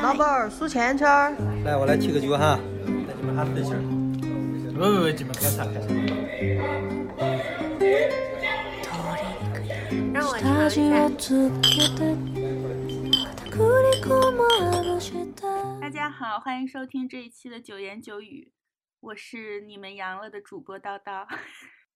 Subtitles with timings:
[0.00, 1.32] 老板儿数钱钱儿。
[1.64, 2.58] 来，我来提个酒哈，
[3.06, 3.76] 带你们哈分享。
[4.72, 5.88] 不不不，你们开啥开啥。
[15.80, 18.50] 大家好，欢迎收听这一期的九言九语，
[19.00, 21.26] 我是你们阳了的主播叨叨，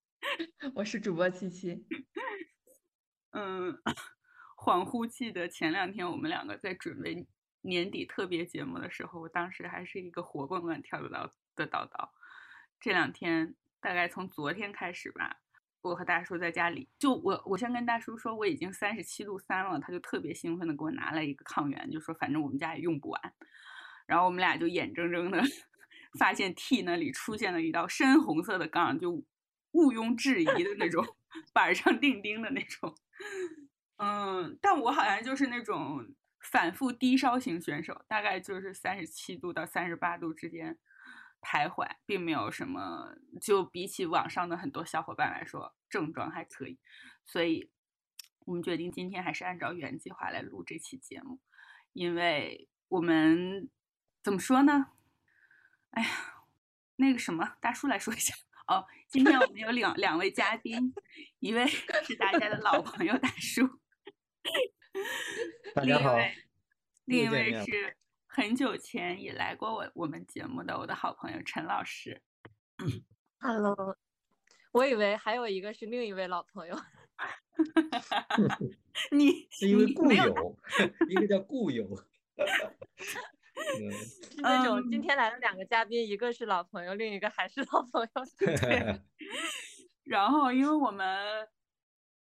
[0.76, 1.86] 我是主播七七。
[3.32, 3.78] 嗯。
[4.56, 7.26] 恍惚记得前两天我们两个在准备
[7.60, 12.08] 年底特别节目的时候，我当时还是一个活蹦乱跳的叨的叨叨。
[12.80, 15.40] 这两天大概从昨天开始吧，
[15.82, 23.34] 我和大叔在家里，就我我先跟大叔说我已经三十七度三了，他就特别兴奋的给我拿了一个抗原，就说反正我们家也用不完。
[24.06, 25.42] 然后我们俩就眼睁睁的
[26.18, 29.10] 发现 T 那里出现了一道深红色的杠，就
[29.72, 31.04] 毋庸置疑的那种
[31.52, 32.94] 板上钉钉的那种。
[33.96, 40.78] 嗯，但我好像就是那种反复低烧型选手，大概就是三十七度到三十八度之间
[41.40, 43.16] 徘徊，并没有什么。
[43.40, 46.78] 就比起网上的很多小伙伴来说，症状还可以。
[47.24, 47.70] 所以，
[48.40, 51.40] 我们决定今天还是按照原计划来录这期节目，
[51.92, 53.70] 因为我们
[54.22, 54.92] 怎么说呢？
[55.90, 56.08] 哎呀，
[56.96, 58.34] 那个什么，大叔来说一下
[58.66, 58.86] 哦。
[59.08, 60.92] 今天我们有两两位嘉宾，
[61.38, 63.80] 一位是大家的老朋友大叔。
[65.74, 66.16] 大家好，
[67.04, 72.22] 另一位是很久前也来过我我们节目的我的好朋友陈老师。
[73.38, 73.96] Hello，
[74.72, 76.76] 我以为还有一个是另一位老朋友。
[79.10, 80.56] 你 是因为故友，
[81.08, 81.86] 一个叫故友。
[83.56, 88.08] 是那种今天来了两个嘉宾，一个是老朋友，另一个还是老朋友。
[88.38, 89.00] 对。
[90.04, 91.48] 然后，因为我们。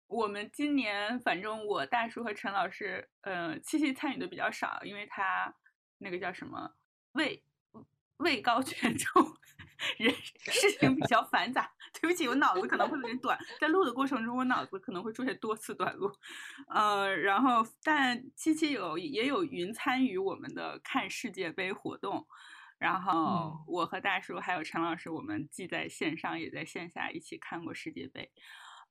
[0.07, 5.53] 我们今年反正我大叔和陈老师，呃，七七参与的比较少，因为他
[5.97, 6.71] 那个叫什么
[7.13, 7.43] 位
[8.17, 9.35] 位高权 重，
[9.97, 11.71] 人事情比较繁杂。
[11.93, 16.11] 对不起，我脑子可能会有点短，在录的过程中，我脑子可能会出现多次短路。
[16.67, 22.27] 呃，然后但七七有也有云参与我们的看世界杯活动，
[22.77, 28.31] 然后我和大叔还有陈老师，我们既在线上也在线下一起看过世界杯。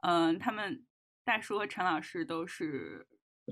[0.03, 0.85] 嗯，他们。
[1.25, 3.07] 大叔和陈老师都是，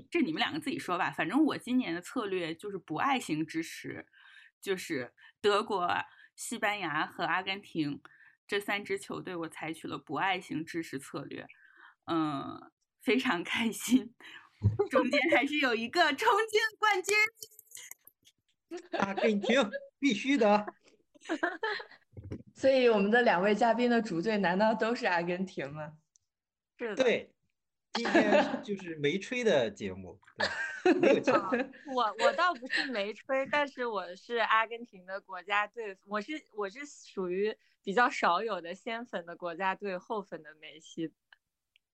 [0.09, 1.11] 这你们两个自己说吧。
[1.11, 4.05] 反正我今年的策略就是不爱型支持，
[4.59, 5.89] 就是德国、
[6.35, 8.01] 西班牙和阿根廷
[8.45, 11.47] 这三支球队，我采取了不爱型支持策略。
[12.05, 12.71] 嗯，
[13.01, 14.13] 非常开心，
[14.89, 17.15] 中间还是有一个冲进冠军。
[18.99, 20.73] 阿根廷必须的。
[22.53, 25.93] 所以我们的两位嘉宾的主队难道都是阿根廷吗？
[26.77, 27.03] 是的。
[27.03, 27.33] 对。
[27.93, 30.17] 今天就是没吹的节目，
[30.83, 31.23] 对，没有
[31.93, 37.53] 我我倒不是没吹，但是我是阿根廷的国家队，我是我是属于
[37.83, 41.11] 比较少有的先粉的国家队，后粉的梅西。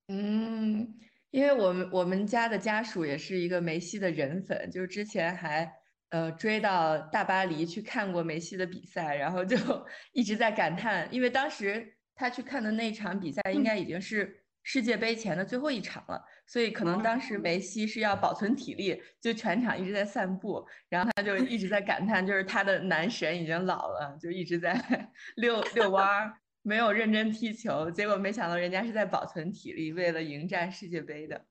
[0.07, 0.99] 嗯，
[1.31, 5.73] 因为我们我们家的家属也是一个梅西的人粉，就是之前还
[6.09, 9.57] 呃追到大巴黎去看过梅西的比赛，然后就
[10.13, 14.43] 一直在感叹，因为当时他去看的那场比赛应该已经是。
[14.69, 24.73] 世界杯前的最后一场了，所以可能当时梅西是要保存体力，就全场一直在散步，然后他就一直在感叹，就是他的男神已经老了，就一直在
[25.37, 26.33] 遛遛弯儿，
[26.63, 27.89] 没有认真踢球。
[27.89, 31.45] 结果没想到人家是在保存体力，为了迎战世界杯的。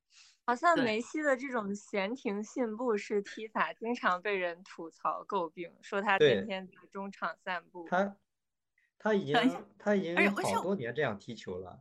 [0.44, 7.88] 好像梅西的这种闲庭信步式踢法，经常被人吐槽诟病，说他天天在中场散步。
[7.88, 8.14] 他
[8.98, 9.34] 他已经
[9.78, 11.80] 他已经好多年这样踢球了。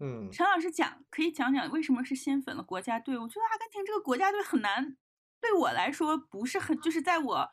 [0.00, 3.16] 嗯，陈老师讲，可以讲讲为什么是先粉了国家队？
[3.16, 4.96] 我觉得阿根廷这个国家队很难，
[5.40, 7.50] 对我来说不是很，就是在我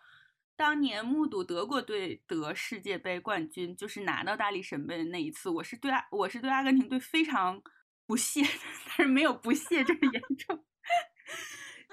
[0.55, 7.61] 当年目睹德国队得世界杯冠军，就是拿到大力神杯的那一次，我是对阿我是对阿根廷队非常
[8.07, 8.41] 不屑，
[8.97, 10.65] 但是没有不屑这么严重，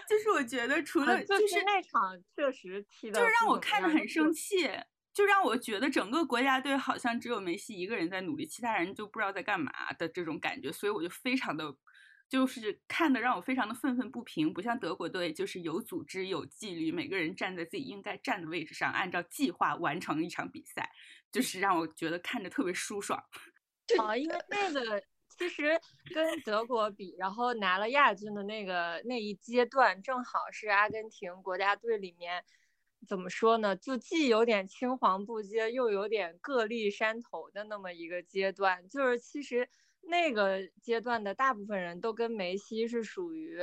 [0.09, 4.71] 就是我觉得除了就是那场确实踢的，就是让我看的很生气。
[5.15, 11.73] 就让我觉得整个国家队好像只有梅西一个人在努力，其他人就不知道在干嘛的这种感觉，所以我就非常的，
[12.29, 14.53] 就是看的让我非常的愤愤不平。
[14.53, 20.91] 不像德国队，就是有组织、有纪律，每个人站在自己应该站的位置上，按照计划完成一场比赛，
[21.31, 23.23] 就是让我觉得看着特别舒爽。
[24.03, 25.01] 啊，因为那个
[25.39, 25.81] 其实
[26.13, 32.45] 跟德国比，然后拿了亚军的那个那一阶段，正好是阿根廷国家队里面。
[33.07, 33.77] 怎么说呢？
[33.77, 38.89] 就既有点青黄不接，又有点各立山头的那么一个阶段。
[38.89, 39.69] 就是其实
[40.01, 43.59] 那个阶段的大部分人都跟梅西是属于，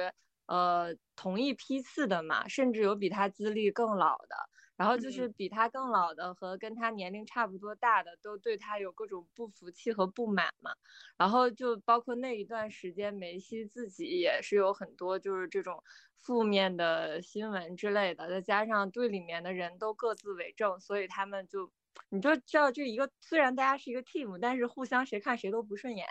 [0.45, 4.35] 呃同一批次的嘛，甚至有比他资历更老的。
[4.81, 10.71] 然后就是比他更老的和跟他年龄差不多大的，都对他有各种不服气和不满嘛。
[11.19, 15.83] 然后就包括那一段时间，梅西自己也是有很多就是这种
[16.17, 21.71] 负面的新闻之类的，再加上队里面的人都各自为政，所以他们就
[22.09, 26.07] 你就知道这一个虽然大家是一个 team，但是互相谁看谁都不顺眼。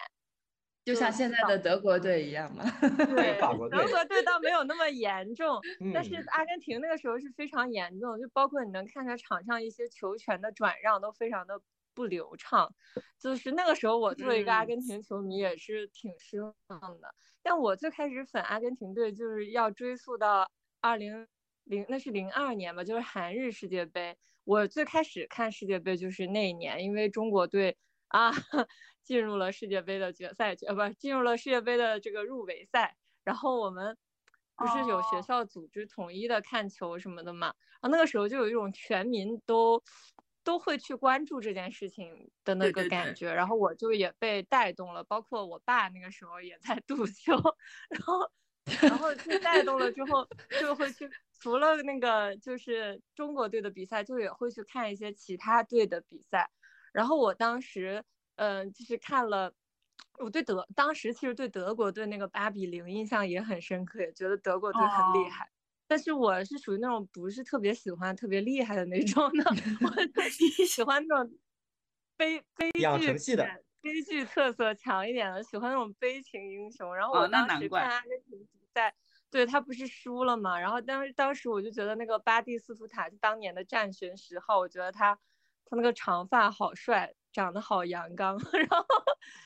[0.85, 5.61] 就像现在的德国队一样嘛，对，德国队倒没有那么严重，
[5.93, 11.61] 但是阿根廷那个时候是非常严重，就包括你能看到场上一些球权的转让都非常的
[11.95, 12.75] 不流畅，
[13.19, 16.55] 就是那个时候我作为一个阿根廷球迷也是挺失望
[17.01, 17.15] 的。
[17.43, 20.51] 但我最开始粉阿根廷队就是要追溯到
[20.81, 21.27] 二零
[21.65, 24.17] 零，那是零二年吧，就是韩日世界杯。
[24.45, 27.77] 我最开始看世界杯就是那一年，因为中国队
[28.11, 28.31] 啊。
[29.03, 32.97] 进入了世界杯的决赛，呃，不，进入了世界杯的这个入围赛。
[33.25, 33.97] 然后我们
[34.55, 37.49] 不是有学校组织统一的看球什么的嘛？
[37.81, 39.83] 然后那个时候就有一种全民都
[40.45, 43.33] 都会去关注这件事情的那个感觉。
[43.33, 47.33] 然后我就也被带动了，包括我爸那个时候也在赌球，
[47.89, 48.31] 然后
[48.83, 50.25] 然后被带动了之后，
[50.61, 51.11] 就会去
[51.41, 56.49] 除了那个就是中国队的比赛，就也会去看一些其他队的比赛。
[56.93, 58.05] 然后我当时。
[58.37, 59.53] 嗯，就是看了，
[60.19, 65.47] 我对德当时其实对德国对那个八比零印象也很深刻，也觉得德国队很厉害。
[65.87, 69.45] 但是我是属于那种不是特别喜欢特别厉害的那种的，
[69.85, 69.91] 我
[70.67, 71.39] 喜欢那种
[72.17, 76.97] 悲悲剧的悲剧特色强一点的，喜欢那种悲情英雄。
[76.97, 78.95] 然后我当时看阿根廷比赛，
[79.31, 80.59] 对他不是输了嘛？
[80.59, 85.19] 然后当当时我就觉得那个巴蒂斯图塔是当年的战神十号，我觉得他
[85.71, 87.15] 他那个长发好帅。
[87.33, 88.85] 长得好阳刚， 然后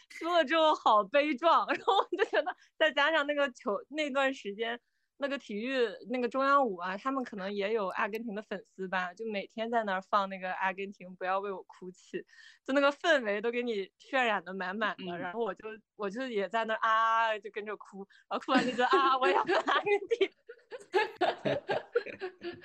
[0.09, 4.81] 输了之后好悲壮，然后我就觉得再加上那个球那段时间，
[5.19, 12.25] 那个体育那个中央五啊，他们可能也有阿根廷的粉丝吧，就每天在那儿放那个阿根廷不要为我哭泣，
[12.65, 20.31] 就那个氛围都给你渲染的满满的，然后我就我就也在那啊就跟着哭，然后哭完就觉得啊我要 阿根廷，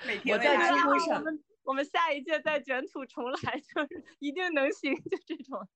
[0.06, 1.18] 每天我在知乎上。
[1.18, 1.44] 我们
[1.84, 5.68] 下一届再卷土重来， 就是一定能行，就这种。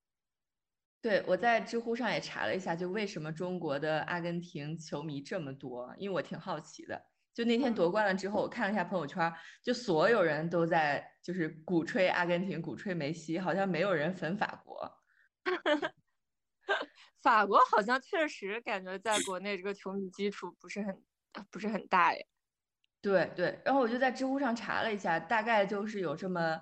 [1.01, 5.93] 对，我在知乎上也查了一下，就为什么中国的阿根廷球迷这么多？
[5.97, 6.99] 因为我挺好奇的。
[7.33, 9.31] 就那天夺冠了之后，我看了一下朋友圈，
[9.61, 14.89] 就所有人都在就是鼓吹阿根廷，鼓吹梅西，好像没有人粉法国。
[17.21, 21.03] 法国好像确实感觉在国内这个球迷基础不是很
[21.51, 22.25] 不是很大耶。
[23.05, 26.59] 对对，然后我就在知乎上查了一下，大概就是有这么，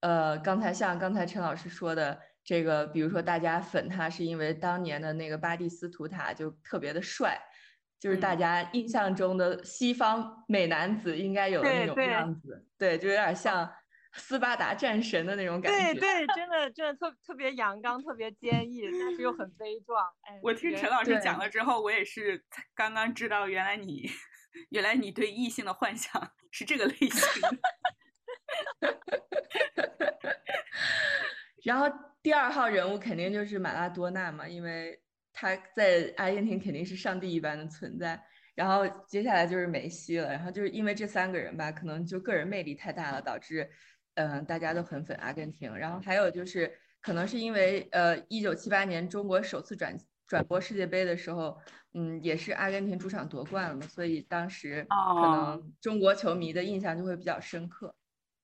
[0.00, 7.40] 呃，刚才像刚才陈老师说的这个，比如说大家粉他是因为当年的那个巴蒂斯图塔就特别的帅，
[7.98, 13.72] 就是大家印象中的西方美男子应该有的那种样子，对，就有点像
[14.12, 15.94] 斯巴达战神的那种感觉。
[15.98, 20.04] 对对，真的真的特特别阳刚，特别坚毅，但是又很悲壮。
[20.28, 22.44] 哎，我听陈老师讲了之后，我也是
[22.74, 24.10] 刚刚知道，原来你。
[24.70, 27.20] 原来你对异性的幻想是这个类型。
[31.64, 31.86] 然后
[32.22, 35.00] 第二号人物肯定就是马拉多纳嘛，因为
[35.32, 38.20] 他在阿根廷肯定是上帝一般的存在。
[38.54, 43.70] 然后接下来就是梅西了，然后就是因为这三个人吧，可能就个人魅力太大了，导致
[44.14, 45.76] 嗯大家都很粉阿根廷。
[45.76, 49.96] 然后还有就是可能是因为呃一九七八年中国首次转
[50.28, 51.58] 转播世界杯的时候。
[51.94, 57.92] 嗯，也是阿根廷主场夺冠了嘛，所以当时可能中国球迷的印象就会比较深刻。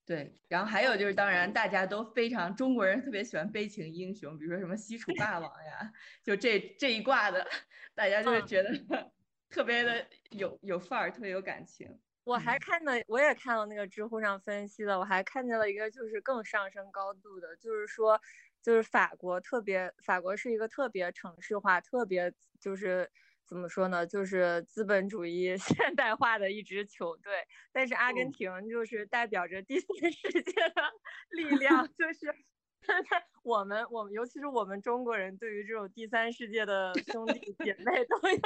[0.07, 7.47] 对，然后还有就是，当然大家都非常中国人特别喜欢悲情英雄，比如说什么西楚霸王呀，就这这一挂的，
[7.95, 8.71] 大家就会觉得
[9.51, 12.01] 特别的有有范儿，特别有感情。
[12.25, 18.19] 我还看了，我也看了那个知乎上分析的，我还看见了一个就是更上升高度的，就是说，
[18.65, 23.09] 就是法国特别，法国是一个特别城市化，特别就是。
[23.47, 24.07] 怎么说呢？
[24.07, 27.31] 就是资本主义 现代化的一支球队，
[27.73, 30.83] 但是阿根廷就是代表着第三世界的
[31.29, 32.35] 力量，就 是
[33.45, 38.39] 我们我们尤其是我们中国人对于这种第三世界的兄弟姐妹都有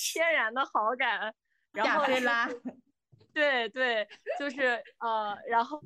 [0.00, 1.34] 天然的好感。
[1.74, 2.48] 亚非拉，
[3.34, 5.78] 对对，就是呃，然后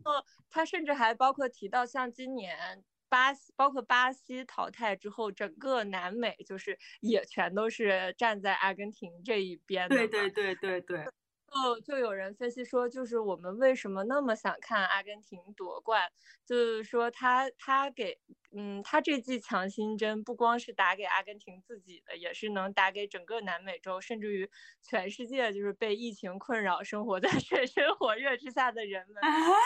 [0.49, 2.85] 他甚至还包括提到像今年。
[3.11, 9.97] 巴西包括巴西淘汰之后，整个南美就是也全都是站在阿根廷这一边的。
[9.97, 11.05] 对对对对对。
[11.51, 16.09] 就就有人分析说，就是我们为什么那么想看阿根廷夺冠，
[16.47, 18.21] 就是说他他给
[18.57, 24.49] 嗯他这剂强心针不光是打给阿根廷自己的，也是能打给整个南美洲，甚至于
[24.81, 29.21] 全世界，就是被疫情困扰、生活在水深火热之下的人们。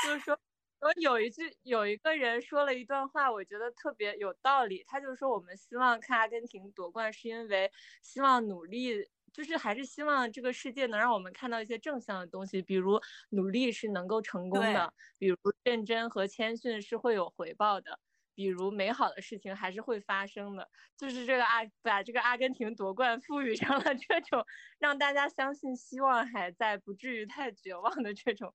[0.06, 0.38] 就是说，
[0.84, 4.84] 我有一句有一个人说了一段话，我觉得特别有道理。
[4.86, 7.72] 他就说，我们希望看阿根廷夺冠，是因为
[8.02, 9.08] 希望努力。
[9.32, 13.00] 就是还是希望这个世界能让我们看到一些正向的东西，比如
[13.30, 17.98] 努力是能够成功的，比如认真和谦逊是会有回报的，
[18.34, 20.68] 比如美好的事情还是会发生的。
[20.98, 24.44] 就是这个阿把这个阿根廷夺冠赋予上了这种
[24.78, 28.54] 让大家相信希望还在，不至于太绝望的这种。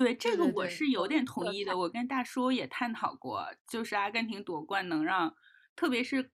[0.00, 1.76] 对这个我是有点同意的。
[1.76, 5.36] 我跟大叔也探讨过，就是阿根廷夺冠能让，
[5.76, 6.30] 特别是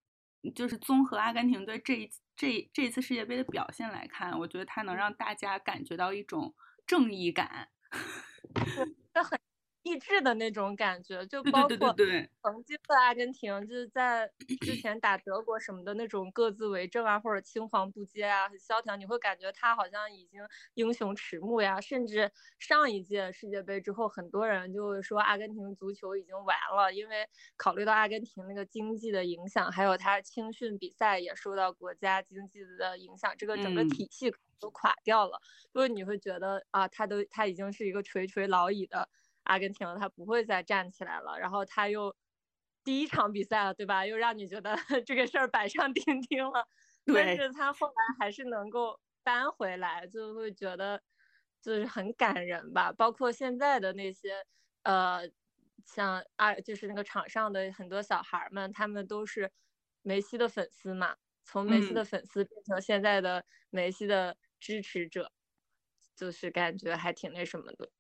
[0.55, 2.11] 就是综合阿根廷队这一。
[2.39, 6.55] 这这次世界杯的表现来看，我觉得它能让大家感觉到一种
[6.87, 7.71] 正义感，
[9.15, 9.41] 这很。
[9.87, 11.97] 励志的那种感觉，就包括
[12.43, 14.29] 曾经的阿根廷，就是在
[14.61, 20.41] 之 前打德国什么的那种各自为政啊，或者青黄不接啊，很萧条，你会感觉他好像已经
[20.75, 21.81] 英雄迟暮呀。
[21.81, 27.25] 甚至上一届世界杯之后，很多人就会说阿根廷足球已经完了，因为
[27.57, 35.39] 考虑到阿根廷那个经济的影响，还有他青训比赛也受到国家经济的影响，这个整个体系都垮掉了。
[35.73, 39.09] 所以你会觉得啊，他都他已经是一个垂垂老矣的。
[39.47, 42.15] 阿根廷他不会再站起来了，然后他又
[42.85, 44.07] 第一场比赛了，对吧？
[44.07, 44.77] 又让你觉得
[45.07, 46.67] 这个事儿板上钉钉了。
[47.11, 51.03] 但是他后来还是能够扳回来，就会觉得
[51.63, 52.93] 就是很感人吧。
[52.93, 54.45] 包括现在的那些
[54.83, 55.23] 呃，
[55.85, 59.51] 像啊，就是那个场上的很多小孩们，他们都是
[60.03, 65.33] 梅西的粉丝嘛，从梅西的粉丝变成现在的梅西的支持者，
[66.17, 67.91] 就是感觉还挺那什么的。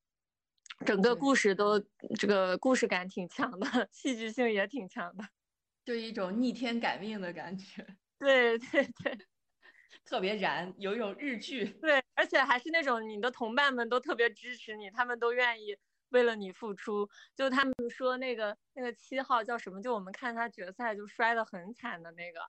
[0.85, 1.80] 整个故事都
[2.18, 5.25] 这个故事感挺强的， 戏剧性也挺强的，
[5.85, 7.87] 就一种逆天改命的感觉。
[8.18, 9.18] 对 对对，
[10.04, 11.64] 特别燃，有一种日剧。
[11.80, 15.76] 对，而且还是那种你的同伴们都特别支持你，他们都愿意
[16.11, 17.09] 为了你付出。
[17.35, 19.80] 就他们说那个那个七号叫什么？
[19.83, 22.40] 就我们看他决赛就摔得很惨的那个，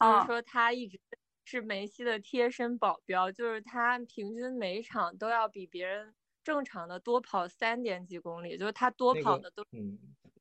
[0.00, 0.98] 就是说他一直
[1.44, 6.14] 是梅西的贴身保镖，就是他平均每场都要比别人。
[6.42, 9.64] 正常的多跑三点几公里，就是他多跑的都，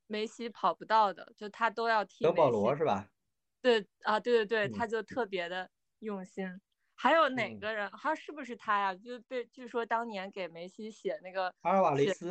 [0.07, 2.23] 梅西跑不到的，就他都要踢。
[2.23, 3.09] 德保罗是吧？
[3.61, 6.59] 对啊，对对对，他就特别的用心。
[6.95, 7.89] 还有哪个人？
[7.97, 8.93] 他是不是他呀？
[8.95, 12.29] 就被据说当年给梅西写那个阿尔瓦雷斯，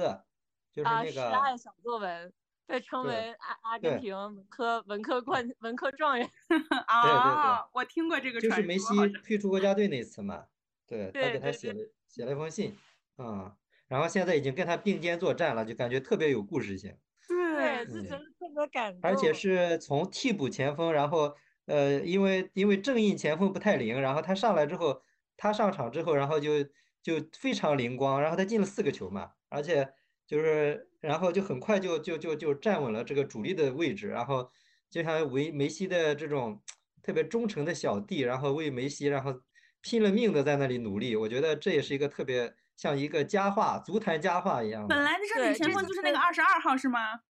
[0.72, 2.32] 就是那个示爱小作文，
[2.66, 6.30] 被称为阿阿根廷文科文科冠文科状元。
[6.86, 10.46] 啊，我听过这个就是梅西退出国家队那次嘛？
[10.86, 12.76] 对他给他写了写了一封信，
[13.16, 13.56] 啊。
[13.90, 16.96] 然后现在已经跟他并肩作战了，就感觉特别有故事性。
[17.28, 19.00] 对，就觉得特别感动。
[19.02, 21.34] 而且是从替补前锋，然后
[21.66, 25.02] 呃，因为因为正印前锋不太灵，然后他上来之后，
[25.36, 26.62] 他上场之后，然后就
[27.02, 29.92] 就非常灵光，然后他进了四个球嘛，而且
[30.24, 34.48] 就是然后就很快就就就就站稳了这个主力的位置，然后
[34.88, 36.62] 就像为梅西的这种
[37.02, 39.42] 特别忠诚的小弟，然后为梅西然后
[39.80, 42.54] 拼了命的在那里努力，我觉得这也是一个特别。
[42.80, 44.88] 像一个佳话，足坛佳话一样。
[44.88, 47.20] 本来的正前锋就是那个二十二号，是吗？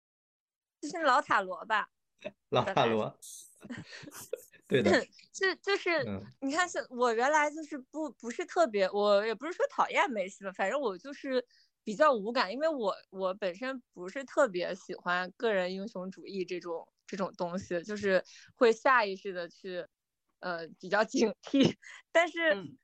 [0.80, 1.88] 就是老塔罗吧。
[2.50, 3.18] 老塔罗。
[4.68, 5.04] 对的。
[5.34, 5.90] 就就是
[6.40, 11.44] 你看，是我原来就是不不是特别，我也不是说讨厌梅西吧，反正我就是
[11.82, 18.22] 比较无感，因为我我本身不是特别喜欢个人英雄主义这种这种东西，就是
[18.54, 19.84] 会下意识的去
[20.38, 21.74] 呃比较警惕，
[22.12, 22.78] 但是。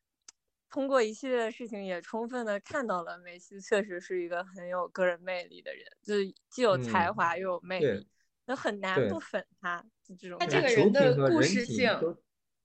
[0.77, 8.07] 通过一系列的事情，也充分的看到了梅西确实是一个很有个人魅力的人，就是既有才华又有魅力，
[8.45, 9.83] 那很难不粉他。
[10.21, 11.91] 这种他这个人的故事性，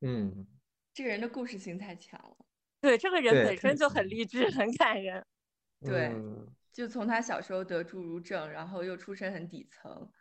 [0.02, 0.46] 嗯，
[0.94, 2.36] 这个人的故事性太强了。
[2.82, 5.26] 对，这个人本身就很励志，很感人。
[5.80, 6.14] 对，
[6.74, 10.12] 就从他小时候得侏儒症，然后又出身很底层，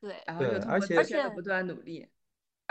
[0.00, 2.08] 对，然后又通过自身的不断努力。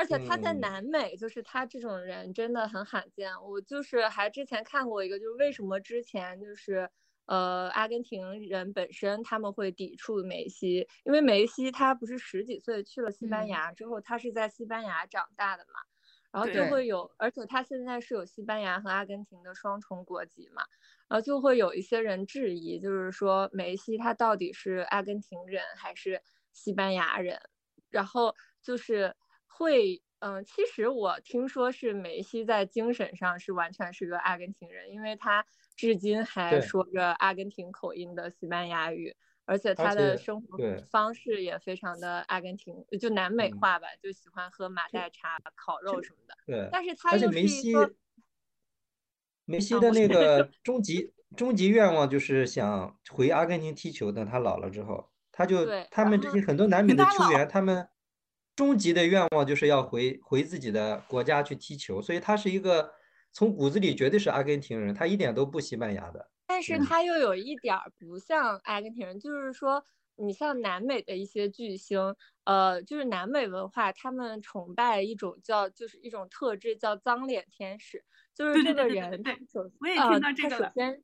[0.02, 3.32] 而且他在南美，就是他这种人真的很罕见。
[3.44, 6.90] 我就是还之前看过一个，就是为什么之前就是
[7.28, 15.80] 呃阿根廷人本身他们会抵触梅西，因为梅西他不是十几岁去了西班牙之后，他是在西班牙长大的嘛，
[16.32, 20.64] 然后就会有，而且他现在是有西班牙和阿根廷的双重国籍嘛，
[21.10, 26.20] 然后就会有一些人质疑，就是说梅西他到底是阿根廷人还是
[26.54, 27.40] 西班牙人，
[27.92, 29.16] 然后就是。
[29.54, 39.16] 会嗯，其实我听说是梅西在精神上是完全是个阿根廷人，因为他至今还说着阿根廷口音的西班牙语，
[39.46, 40.58] 而且他的生活
[40.92, 46.36] 方式也非常的阿根廷，就南美嗯化吧，就喜欢喝马黛茶、烤肉什么的。
[46.46, 47.94] 对，但是他而且又是一梅西个，
[49.46, 54.12] 梅西的那个终极终极愿望就是想回阿根廷踢球。
[54.12, 57.90] 等他老了之后，他就他们这些很多南美的球员，他们
[58.62, 62.94] 终极的愿望就是要回回自己的国家去踢球，所以他是一个
[63.32, 66.30] 从骨子里绝对是阿根廷人，他一点都不西班牙的。
[66.46, 66.86] 但是嗯。
[66.86, 69.84] 他又有一点儿不像阿根廷人，就是说，
[70.16, 80.68] 你像南美的一些巨星，呃，就是南美文化，他们崇拜一种叫，就是一种特质叫脏脸天使，就是这个对对对对人他首我也呃听到这个了。
[80.68, 81.04] 首先，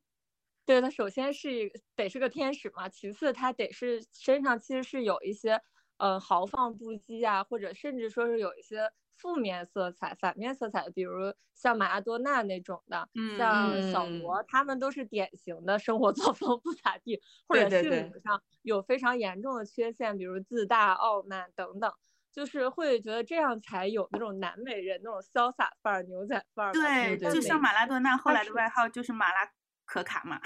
[0.64, 5.60] 对他首先是一个得是个天使嘛，其次他得是身上其实是有一些
[5.98, 21.92] 呃豪放不羁啊，或者甚至说是有一些负面色彩、反面色彩，比如像马拉多纳那种的，嗯像小嗯罗，他们都是典型的生活作风不咋地，或者性格上有非常严重的缺陷，比如自大、傲慢等等。
[22.34, 26.72] 就是会觉得这样才有那种南美人那种潇洒范儿、牛仔范儿。
[26.72, 29.52] 对，就像马拉多纳后来的外号就是马拉
[29.86, 30.40] 可卡嘛，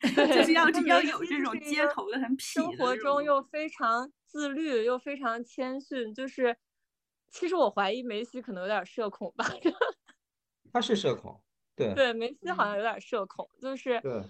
[0.00, 6.14] 就是要 要有这种街头的很痞生活的这种中又非常自律，又非常谦逊。
[6.14, 6.56] 就是，
[7.30, 9.44] 其实我怀疑梅西可能有点社恐吧。
[10.72, 11.42] 他是社恐，
[11.74, 14.22] 对对，梅西好嗯像有点社恐，就是，对，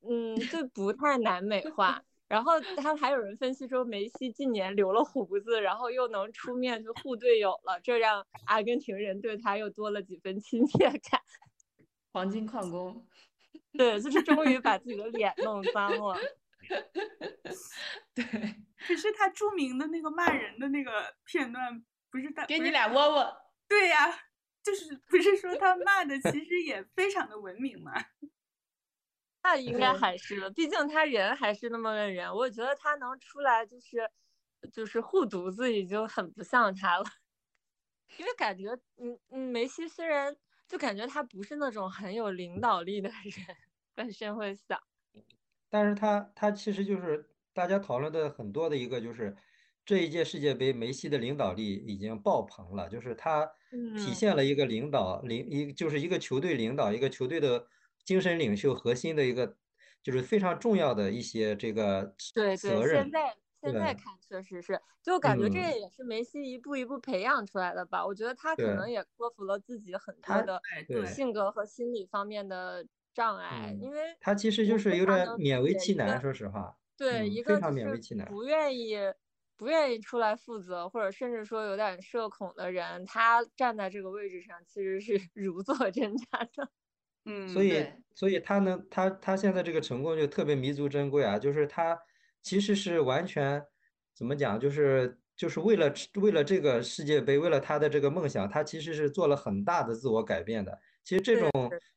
[0.00, 2.02] 嗯，就不太难美化。
[2.26, 11.20] 然后他们还有人分析说，梅西近年留了胡子，然后又能出面去护队友了，这让阿根廷人对他又多了几分亲切感。
[12.12, 13.06] 黄金矿工，
[13.72, 16.16] 对，就是终于把自己的脸弄脏了。
[18.14, 18.24] 对，
[18.86, 23.36] 可是他著名的那个骂人的那个片段，不是他给你俩窝窝。
[23.68, 24.10] 对呀、
[24.62, 27.92] 就是不是说他骂的其实也非常的文明嘛？
[29.42, 32.32] 那应该还是的，毕竟他人还是那么个人。
[32.34, 34.10] 我觉得他能出来就是
[34.72, 37.04] 就是护犊子，已经很不像他了。
[38.16, 40.34] 因为感觉，嗯嗯，梅西虽然
[40.68, 43.56] 就感觉他不是那种很有领导力的人，
[43.94, 44.80] 本身会想，
[45.74, 49.36] 但是他他其实就是大家讨论的很多的一个就是
[49.84, 53.44] 这一届世界杯，梅西的领导力已经爆棚了，就是他
[53.96, 57.66] 体嗯现了一个领导领一就是一个球队领导一个球队的
[58.04, 59.56] 精神领袖核心的一个
[60.00, 63.10] 就是非常重要的一些这个对对，责任现。
[63.10, 68.04] 在现在看确实是，就感觉这嗯也是梅西一步一步培养出来的吧。
[68.06, 70.60] 我觉得他可能也克服了自己很多的
[71.06, 76.76] 性格和心理方面的障碍，嗯因为他其实就是有点勉为其难，说实话。
[76.96, 78.96] 对，嗯一非常个就是勉为其难不愿意
[79.56, 86.70] 不愿意出来负责，或者甚至说有点社恐的人，他站在这个位置上其实是 如坐针毡的。
[87.26, 91.38] 嗯，所以，所以他能，他他现在这个成功就特别弥足珍贵啊！
[91.38, 91.98] 就是他
[92.42, 93.62] 其实是完全
[94.14, 100.78] 怎么讲，就是就是为了为了这个世界杯，为了他的这个梦想，他其实是做了很大的自我改变的。
[101.04, 101.50] 其实这种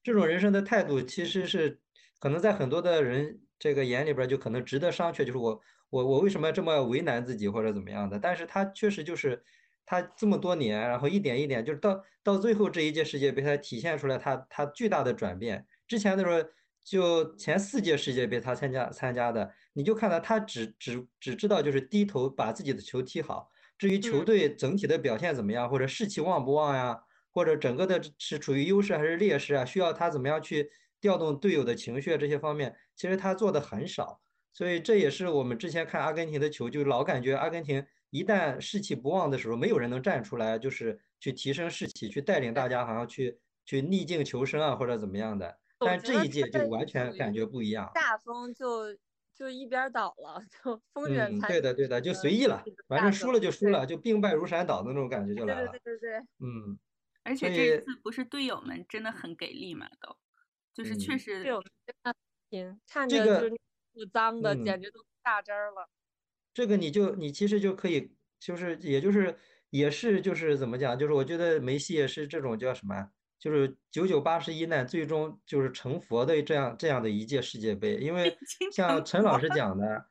[0.03, 1.81] 这种人生的态度，其实是
[2.19, 8.19] 可能在很多的人这个眼里边儿就可能值得商榷，就是我我我为什么这么为难自己或者怎么样的？
[8.19, 9.41] 但是他确实就是
[9.85, 15.65] 他这么多年，然后一点一点，就是到到最后这一届世界杯，他体现出来他他巨大的转变。
[15.87, 16.49] 之前的时候，
[16.83, 26.99] 就前四届世界杯他参加参加的，你就看到他只只只知道就是低头把自己的球踢好，至于球嗯队整体的表现怎么样，或者士气旺不旺呀，
[27.37, 34.19] 或者整个的是处于优势还是劣势啊，需要他怎么样去调动队友的情绪啊这些方面，其实他做的很少。
[34.51, 45.59] 所以这也是我们之前看阿根廷的球，就老感觉阿根廷一旦士气不旺的时候，没有人能站出来，就是去提升士气，去带领大家，好像去去逆境求生啊，或者怎么样的。
[45.77, 47.91] 但这一届就完全感觉不一样。
[47.93, 48.97] 大风就
[49.35, 56.09] 就一边儿倒了，就 风卷嗯，残对的，对的，就呃随意了反正输了就输了，就兵败如山倒的那种感觉就来了对对对。
[56.09, 56.79] 对对，嗯，
[57.27, 60.15] 而且这次不是队友们真的很给力嘛，都
[60.73, 62.15] 就是确嗯实队友真的
[62.49, 63.61] 拼，看这个着就是
[63.93, 65.89] 不脏的，嗯简直都榨汁儿了。
[66.53, 69.37] 这个你就你其实就可以，就是也就是
[69.69, 77.95] 也是就是怎么讲，就是我觉得梅西也是这种叫什么啊，就是九九八十一难，最终就是成佛的这样这样的一届世界杯。
[77.97, 78.37] 因为
[78.71, 80.07] 像陈老师讲的，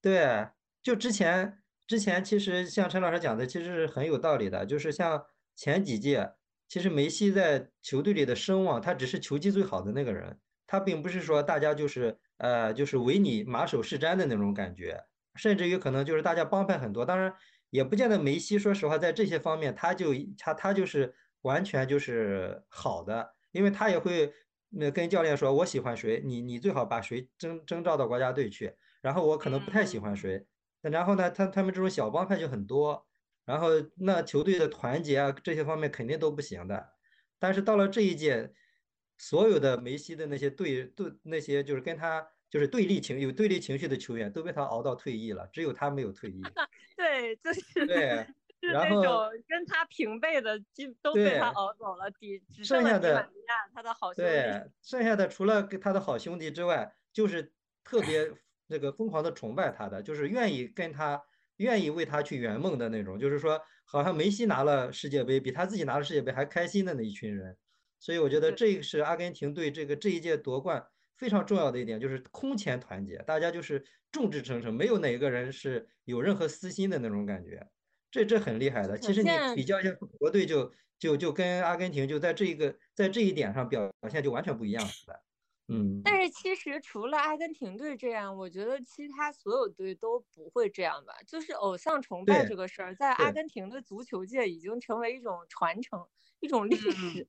[0.00, 0.48] 对，
[0.82, 6.32] 就之前之前其实像陈老师讲的，其实是很有道理的，就是像前几届，
[6.70, 15.02] 其实梅西在球队里的声望，他只是球技最好的那个人，他并不是说大家就是呃就是唯你马首是瞻的那种感觉。
[15.34, 17.34] 甚至于可能就是大家帮派很多，当然
[17.70, 24.32] 也不见得梅西，说实话，在这些方面他就他他就是完全就是好的，因为他也会
[24.68, 30.46] 那跟教练说，我喜欢谁，你你最好把谁征征召到国家队去，然后我可能不太喜欢谁，
[30.82, 33.06] 然后呢，他他们这种小帮派就很多，
[33.44, 36.92] 然后那球队的团结啊这些方面肯定都不行的，
[37.38, 38.52] 但是到了这一届，
[39.18, 42.26] 所有的梅西的那些队队那些就是跟他。
[42.50, 46.42] 就是对立情有对立情绪的球员都被他熬到退役了，只有他没有退役。
[46.98, 48.26] 对，就是 对，
[48.60, 52.98] 是然后那种跟他平辈的，基都被他熬走了，底只剩下
[53.72, 54.22] 他的好兄弟。
[54.22, 57.52] 对，剩下的除了跟他的好兄弟之外，就是
[57.84, 58.28] 特别
[58.66, 61.22] 那个疯狂的崇拜他的，就是愿意跟他
[61.60, 67.56] 愿意为他去圆梦的那种，就是说好像梅西拿了世界杯，比他自己拿了世界杯还开心的那一群人。
[67.98, 70.82] 所以我觉得这个是阿根廷队这个这一届夺冠
[71.18, 77.66] 非常重要的一点，就是空前团结，大家就是众志成城，没有哪个人是有任何私心的那种感觉。
[78.10, 78.98] 这这很厉害的。
[78.98, 85.22] 其实你比较一下国队就就就跟阿根廷就在这一个在这一点上表现就完全不一样的。
[85.72, 91.14] 嗯，但是其实除了阿根廷队这样，我觉得其他所有队都不会这样吧。
[91.26, 96.04] 就是偶像崇拜这个事儿，在阿根廷的足球界已经成为一种传承，
[96.40, 97.28] 一种历嗯史，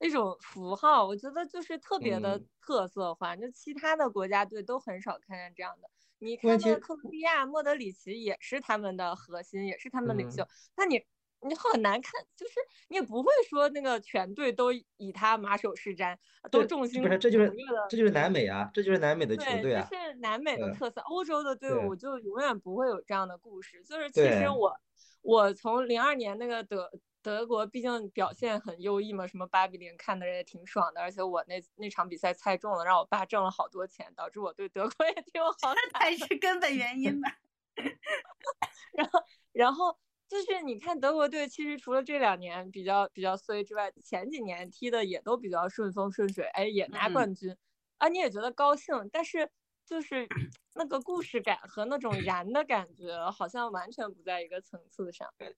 [0.00, 1.06] 一种符号。
[1.06, 5.88] 我觉得就是特别的嗯特色化，就其他的国家队都很少看见这样的。
[6.18, 10.42] 你看问题那克罗地亚，莫德里奇也是他们的核心，也是他们的领袖。
[10.42, 11.04] 嗯那你
[11.48, 12.54] 你很难看，就是
[12.88, 16.16] 你也不会说那个全队都以他马首是瞻，
[16.50, 17.52] 都对众星不是这就是
[17.88, 19.86] 这就是南美啊，这就是南美的球对，队啊。
[19.90, 21.00] 这是南美的嗯特色。
[21.02, 23.82] 欧洲的队伍就永远不会有这样的故事。
[23.84, 24.74] 就是其实我
[25.22, 26.90] 我从零二年那个德
[27.22, 31.00] 德国，毕竟表现很优异嘛，什么八比零看的人也挺爽的。
[31.00, 36.00] 而且我那那场比赛猜中了，让我爸挣了好多钱，导致我对德国也挺有好 感。
[36.00, 37.28] 才是根本原因吧。
[38.94, 47.56] 然后，然后就是你看德国队，其实除了这两年比较比较衰之外，前几年踢的也都比较顺风顺水，哎，也拿嗯冠军，
[47.98, 49.08] 啊，你也觉得高兴。
[49.12, 49.48] 但是
[49.84, 50.26] 就是
[50.74, 55.32] 那个故事感和那种燃的感觉，好像完全不在一个层次上。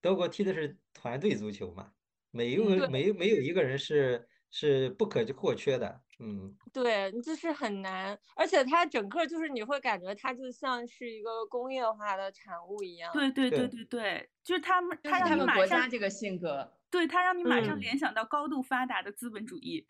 [0.00, 1.92] 德国踢的是团队足球嘛，
[2.30, 6.00] 没有嗯没有没有一个人是是不可或缺的。
[6.22, 13.10] 嗯，对，就是很难，而且它整个就是你会感觉它就像是一个工业化的产物一样。
[13.12, 19.86] 对对对对对对，就是他们，就是他们让你马上国家这个性格，对他让你马上嗯联想到高度发达的资本主义，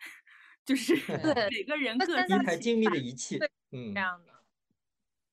[0.63, 3.37] 就是 对每个人那各跟它其司其一台精密的仪器。
[3.71, 4.31] 嗯这，样的。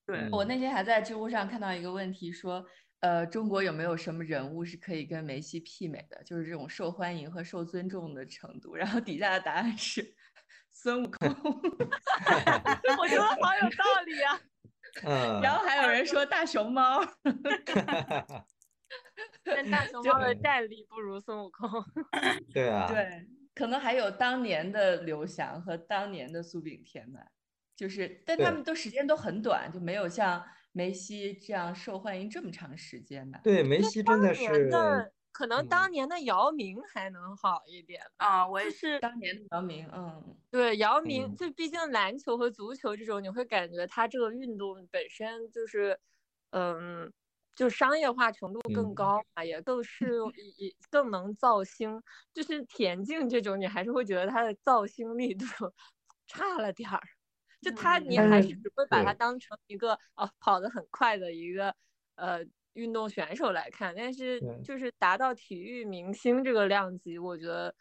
[0.04, 2.66] 对嗯我那天还在知乎上看到一个问题，说，
[3.00, 6.24] 呃，中国有没有什么人物是可以跟梅西媲美的？
[6.24, 8.74] 就是这种受欢迎和受尊重的程度。
[8.74, 10.14] 然后底下的答案是
[10.80, 11.28] 孙悟空，
[13.00, 14.40] 我觉得好有道理啊！
[15.02, 17.04] 嗯，然后还有人说大熊猫。
[19.42, 21.68] 但大熊猫的战力不如孙悟空。
[22.54, 27.26] 对啊，对，可能还有当年的刘翔和当年的苏炳添吧，
[27.74, 33.40] 就是，但他们都时间都很短，就没有像梅西这样受欢迎这么长时间吧。
[33.42, 35.92] 对，梅西真的当年是，的可能当嗯。
[35.92, 38.68] 年的姚明还能好一点吧，啊，我也。
[38.70, 41.36] 是 当年的姚明，嗯，对姚明，嗯。
[41.36, 45.98] 就毕竟篮球和足球这种，你会感觉他这个运动本身就是，
[46.50, 47.12] 嗯，
[47.54, 48.94] 就商业化程度更嗯。
[48.94, 52.02] 高嘛，也更适用，也也更能造星。
[52.32, 55.44] 就是田径这种，你还是会觉得他的造星力度
[56.26, 57.00] 差了点儿。
[57.60, 58.48] 就他，你还是。
[58.62, 61.74] 只会把它当成一个哦跑得很快的一个
[62.16, 67.74] 呃运动选手来看，但是就是达到体育明星这个量级，我觉得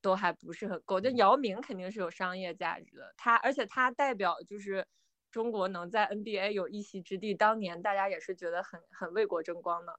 [0.00, 1.00] 都还不是很够。
[1.00, 4.84] 就姚明肯定是有商业价值的，他而且他代表就是
[5.30, 9.98] 中国能在 NBA 有一席之地，当年大家也是觉得很很为国争光的。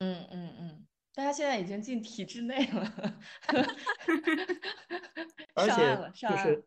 [0.00, 3.18] 嗯嗯嗯，但他现在已经进体制内了，
[5.54, 6.64] 而且上岸了，上就是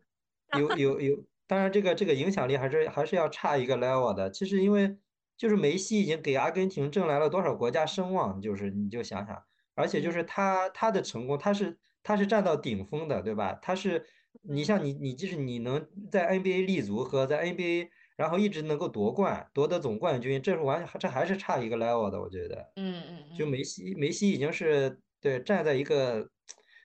[0.48, 0.60] 岸。
[0.60, 4.30] 有有有，当然这个这个影响力还是还是要差一个 level 的。
[4.30, 4.98] 其实因为
[5.42, 9.42] 就是梅西已经给阿根廷挣来了多少国家声望，就是你就想想，
[9.74, 13.58] 而且就是他他的成功，他是他是站到顶峰的，对吧？
[13.60, 14.06] 他是
[14.42, 22.70] 你像你你即使你能在 NBA 立足和在 NBA 然后一直能够夺冠夺得总冠军，这是完这还是差一个 level 的，我觉得。
[22.76, 26.30] 嗯嗯就嗯，梅西，梅西已经是对站在一个，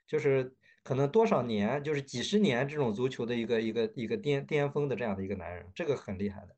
[0.07, 0.51] 就是
[0.83, 6.56] 可能多少年，就是几十年这种足球的一个一个一个巅巅峰的这样的一个男人，这个很厉害的。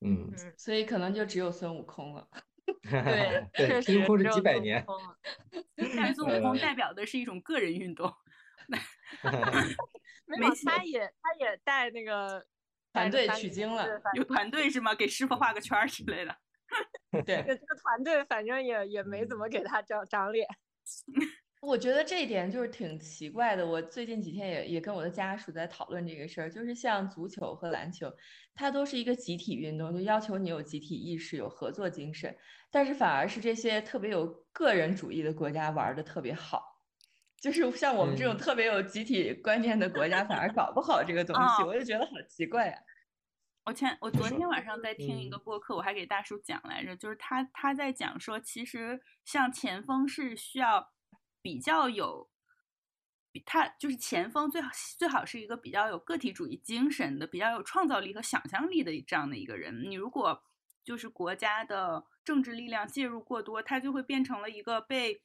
[0.00, 2.28] 嗯，嗯，所以可能就只有孙悟空了。
[2.82, 4.84] 对，对，确实 孙悟空是只有孙悟几百年。
[4.84, 5.16] 空了
[5.96, 8.12] 但孙悟空呃代表的是一种个人运动，
[10.26, 12.46] 没有，梅西他也他也带那个
[12.92, 14.94] 团队取经了有团队是吗？
[14.94, 16.36] 给师傅画个圈儿之类的。
[17.26, 20.46] 对，这个团队反正也也没怎么给他长长脸。
[21.60, 23.66] 我觉得这一点就是挺奇怪的。
[23.66, 28.10] 我最近几天也也跟我的家属在讨论这个事儿，就是像足球和篮球，
[28.54, 32.34] 它都是一个集体运动，就要求你有集体意识、有合作精神。
[32.70, 36.64] 但是反而是这些特别有个人主义的国家玩的特别好，
[37.38, 42.78] 就是像我们这种嗯特别有集体观念的国家，反而搞不好这个东西，哦我就觉得好奇怪呀、
[43.66, 50.92] 我前我昨天晚上在听一个嗯播客，我还给大叔讲来着，就是他他在讲说，其实像前锋是需要
[51.42, 52.28] 比较有，
[53.32, 59.88] 比他就是前锋最好最好是一个比较有个体主义精神的、比较有创造力和想象力的这样的一个人。
[59.88, 60.42] 你如果
[60.82, 65.22] 就是国家的政治力量介入过多，他就会变成了一个被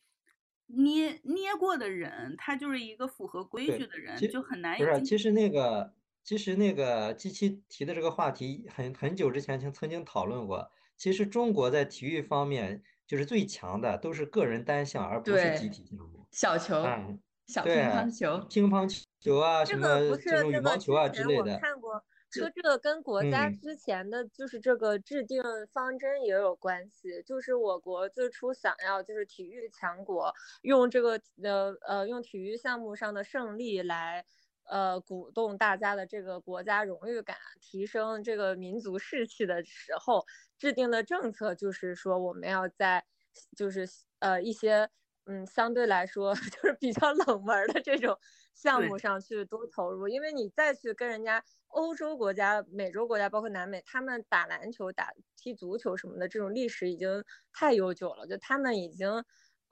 [0.68, 10.72] 捏捏过的人，他就是一个符合规矩的人，就很难不是，有其实那个，其实那个机器提的这个话题很很久之前曾曾经讨论过。
[10.98, 16.26] 其实中国在体育方面就是最强的，都是个人单项，而不是集体项目。
[16.32, 21.58] 小球、嗯，小乒，乓球，乒乓球啊，什这个不么是这种羽毛球啊之类的。
[21.60, 25.42] 看过，说这个跟国家嗯之前的就是这个制定
[25.72, 27.24] 方针也有关系。
[27.26, 34.26] 就是我国最初想要就是体育强国，用这个呃呃用体育项目上的胜利来
[34.66, 40.26] 呃鼓动大家的这个国家荣誉感，提升这个民族士气的时候，
[40.58, 43.06] 制定的政策就是说我们要在
[43.56, 43.88] 就是
[44.20, 44.90] 呃一些
[45.26, 48.18] 嗯相对来说 就是比较冷门儿的这种
[48.54, 57.24] 项目上去多投入，因为你再去跟人家欧洲国家、美洲国家，包括南美，他们打篮球、打踢足球什么的，这种历史已经
[57.54, 59.24] 太悠久了，就他们已经。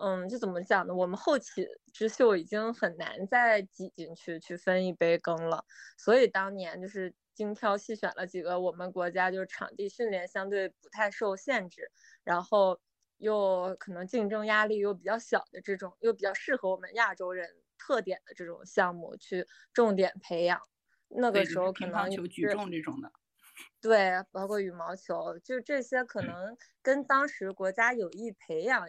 [0.03, 0.93] 嗯，这怎么讲呢？
[0.93, 5.63] 我们后起之秀已经很难再挤进去去分一杯羹了。
[5.97, 11.89] 所以当年就是精挑细选了几个我们国家就是场地训练相对不太受限制，
[12.25, 12.77] 然后
[13.17, 20.59] 又可能竞争压力又比较小的这种，又比较适合我们亚洲人特点的这种项目去重点培养。
[21.07, 23.09] 那，个时候可能球、举重这种的。
[23.79, 28.85] 对，包括羽毛球，就这些可能跟当时国家有意培养，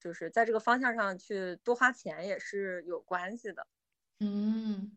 [0.00, 3.66] 就是在这个方向上去多花钱也是有关系的。
[4.18, 4.96] 嗯。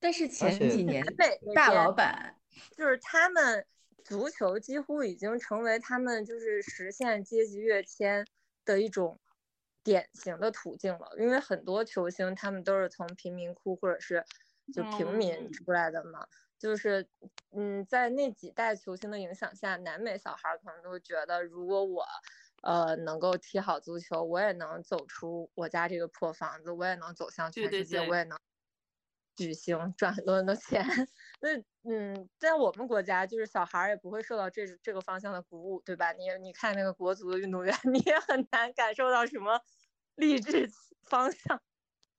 [0.00, 2.36] 但是前几年南美大老板
[2.76, 3.66] 就是他们
[4.04, 8.24] 足球几乎已经成为他们就是实现阶级跃迁
[8.64, 9.18] 的一种
[9.82, 14.24] 典型的途径了，因为很多球星他们都是从贫民窟或者是
[14.72, 16.26] 就平民嗯出来的嘛，
[16.58, 17.08] 就是
[17.50, 22.04] 嗯，在那几代球星的影响下，南美小孩儿可能都会觉得，如果我
[22.62, 28.38] 呃能够踢好足球，我也能走出我家这个破房子，我也能走向全世界，对我也能
[29.36, 30.84] 举行赚很多很多钱。
[31.40, 31.50] 那
[31.90, 36.12] 嗯，在我们国家，就是小孩儿也不会受到这这个方向的鼓舞，对吧？
[36.12, 39.60] 你你看那个国足的运动员， 你也很难感受到什么
[40.16, 40.68] 励志
[41.04, 41.62] 方向。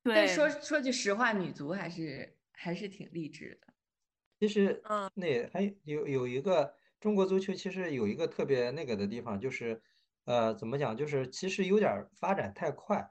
[0.04, 3.73] 对，但说说句实话，女足还是还是挺励志的。
[4.39, 9.82] 其实嗯那还有有一个中国足球，其实有一个特别那个的地方，就是
[10.29, 13.09] 呃怎么讲，就是其实有点发展太快，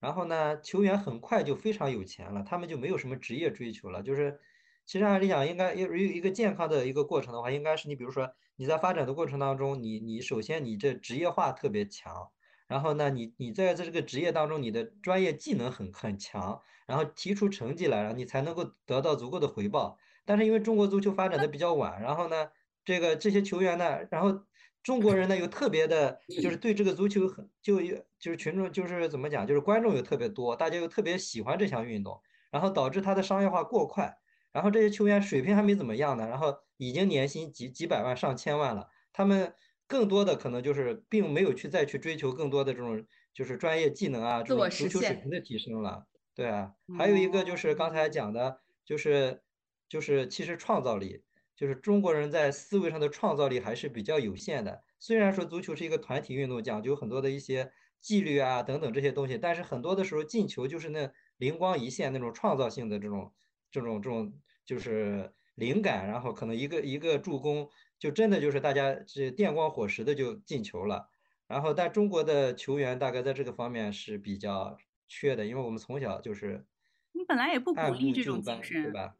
[0.00, 4.02] 然后呢，球员很快就非常有钱了，他们就没有什么职业追求了。
[4.02, 4.38] 就是
[4.84, 12.28] 其实按理讲，应该有有一个健康的一个过程的话，应该是你比如说你在发展的过程当中，你你首先你这职业化特别强，
[12.66, 19.96] 然后呢，你你在这个职业当中，你的专业技能很很强，然后提出成绩来，然后你才能够得到足够的回报。
[20.26, 22.48] 但是因为中国足球发展的比较晚，然后呢，
[22.84, 24.42] 这个这些球员呢，然后
[24.82, 34.18] 中国人呢又特别的，就是对这个足球很就有就是群众就是怎么讲，就是观众又特别多，大家又特别喜欢这项运动，然后导致它的商业化过快，
[34.52, 39.52] 然后这些球员水平还没怎么样呢，然后已经年薪几几百万上千万了，他们
[39.86, 46.06] 更多的可能就是并没有去再去追求更多的这种就是专业技能啊，这种足球水平的提升了。
[46.34, 49.42] 对啊，还有一个就是刚才讲的，就是
[49.88, 51.24] 就是其实创造力，
[51.58, 54.84] 就是中国人在思维上的创造力还是比较有限的。
[55.00, 63.32] 虽然说足球是一个团体运动，讲究很多的一些纪律啊等等这些东西，但是很多的时候进球就是那灵光一现那种创造性的这种
[63.72, 64.32] 这种这种
[64.64, 67.68] 就是灵感，然后可能一个一个助攻
[67.98, 71.10] 就真的就是大家这电光火石的就进球了。
[71.48, 74.76] 然后，但中国的球员大概在这个方面是比较
[75.08, 76.66] 缺的，因为我们从小就是
[77.12, 79.16] 你本来也不鼓励这种精神，对吧？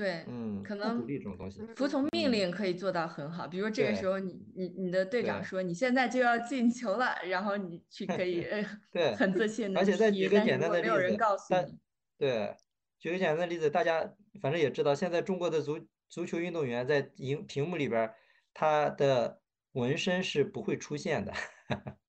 [0.00, 1.60] 对，嗯，可能励这种东西。
[1.76, 3.46] 服从命嗯令可以做到很好。
[3.46, 11.78] 比如这个时候你，你你的队长说你现在就要进球了，然后你去可以呃 对 很自信的而且再，举个简单的例子没有人告诉你，
[12.16, 12.56] 对，
[12.98, 18.14] 举个简单的例子，大家反正也知道，现在中国的足足球运动员在荧屏幕里边儿，
[18.54, 21.32] 他的纹身是不会出现的。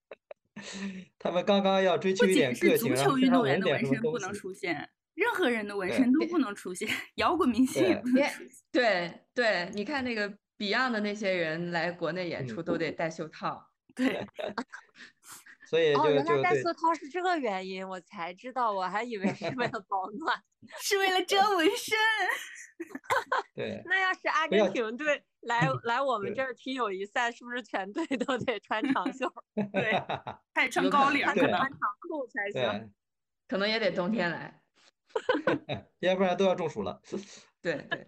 [1.20, 4.26] 他们刚刚要追求一点仅是足个性，然后球运动员身上纹的纹身不点什么东西。
[4.26, 8.50] 能出现，任何人的纹身都不能出现，摇滚明星也不能出现。
[8.72, 13.70] 对对，你看那个 Beyond 的那些人来国内演嗯出都得戴袖套。
[13.96, 14.18] 对，
[14.56, 14.64] 哦，
[15.68, 20.42] 所以就原来戴袖套是这个原因，我才知道，我还以为是为了保暖。
[20.80, 21.98] 是为了遮纹身。
[23.56, 29.28] 对，那要是阿根廷队来来我们这儿踢友谊赛，是不是全队都得穿长袖，
[29.74, 29.94] 对，
[30.54, 32.94] 还得穿高领儿，可能还得穿长裤才行？
[33.48, 34.61] 可能也得冬天来。
[36.00, 37.02] 要不然都要中暑了。
[37.62, 38.08] 对对，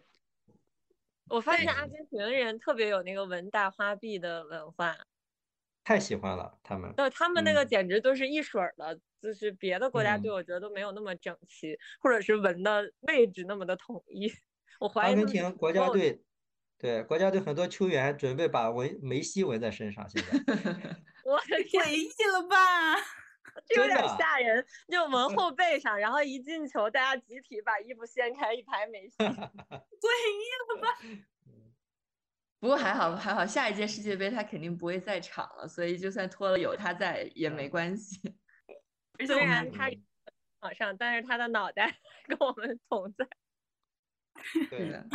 [1.29, 4.95] 我发现阿根廷人特别有那个纹大花臂的文化，
[5.83, 6.93] 太喜欢了，他们。
[6.95, 14.31] 对他们那个嗯简直都是一水儿的，就是别的国家队嗯我觉得都没有那么整齐，或者是纹的位置那么的统一。
[14.79, 16.23] 我怀疑阿根廷国家队，
[16.77, 20.29] 对国家队很多球员准备把纹梅西纹在身上，现在。
[21.23, 22.95] 我的天，诡异了吧？
[23.67, 29.15] 这有点吓人，就我们后背上，然后一进球，大家集体把衣服掀开， 一排梅西。
[29.17, 30.87] 诡异了吧？
[32.59, 38.21] 不过还好还好，下一届世界杯他肯定不会在场了，所以就算脱了有他在也没关系。
[39.27, 39.89] 虽然他
[40.61, 43.27] 场上，但是他的脑袋跟我们同在。
[44.69, 45.05] 对，的，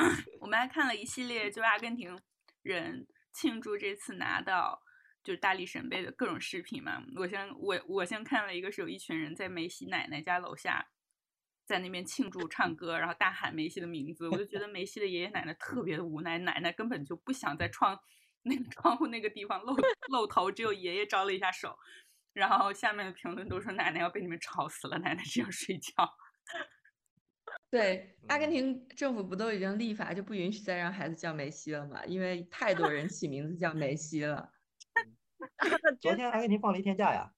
[0.41, 2.19] 我们还看了一系列，就是阿根廷
[2.63, 4.81] 人庆祝这次拿到
[5.29, 7.05] 就是大力神杯的各种视频嘛。
[7.15, 10.89] 我先我我先看了一个是有一群人在梅西奶奶家楼下，
[11.67, 14.27] 在那边庆祝唱歌，然后大喊梅西的名字。
[14.27, 18.01] 我就觉得梅西的爷爷奶奶特别的无奈，奶奶根本就不想在窗
[18.45, 19.77] 那个窗户那个地方露
[20.09, 21.77] 露头，只有爷爷招了一下手。
[22.33, 25.93] 然后下面的评论都说奶奶要被你们吵死了，奶奶只想睡觉。
[27.71, 32.03] 对，阿根嗯廷政府不都已经立法就不允许再让孩子叫梅西了嘛？
[32.07, 34.55] 因为太多人起名字叫梅西了。
[36.01, 37.33] 昨天阿根廷放了一天假呀，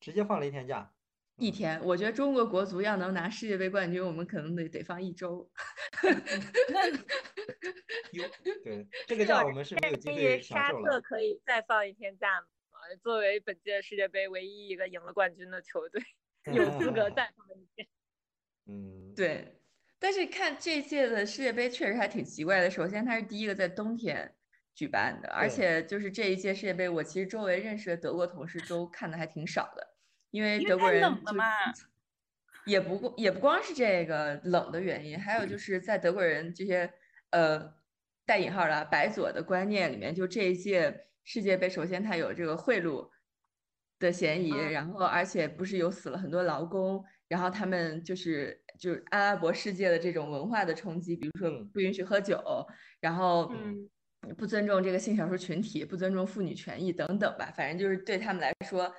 [0.00, 0.92] 直接放了一天假。
[1.38, 5.50] 一天，我觉得中国国足要能拿世界杯冠军，我们可能得得放一周。
[8.12, 8.24] 有
[8.64, 10.72] 对这个假我们是没有机会享沙。
[10.72, 12.46] 特可以再放一天假吗？
[13.02, 16.02] 作为本届世界杯唯一一个赢了冠军的球队，
[16.54, 17.86] 有资格再放一天。
[18.66, 19.60] 嗯，对，
[19.98, 22.70] 但是看这届的世界杯确实还挺奇怪的。
[22.70, 24.34] 首先，它是第一个在冬天
[24.76, 29.94] 举办的，而且就是这一届世界杯，我其实周围认识的德国同事都看的还挺少的，
[30.30, 31.44] 因为德国人冷了就嘛。
[32.66, 36.92] 也不过也不光是这个冷的原因，还有就是在德国人这些
[37.30, 37.72] 呃
[38.26, 43.08] 带引号的啊白左的观念里面，就这一届世界杯，首先它有这个贿赂
[44.00, 44.72] 的嫌疑，嗯。
[44.72, 51.68] 然后而且不是有死了很多劳工，然后他们就是就是阿拉伯世界的这种文化的冲击，比如说嗯。
[51.68, 52.42] 不允许喝酒，
[52.98, 53.88] 然后嗯
[54.34, 58.92] 不尊重这个性少数群体，不尊重妇女权益等等吧，反正就是对他们来说，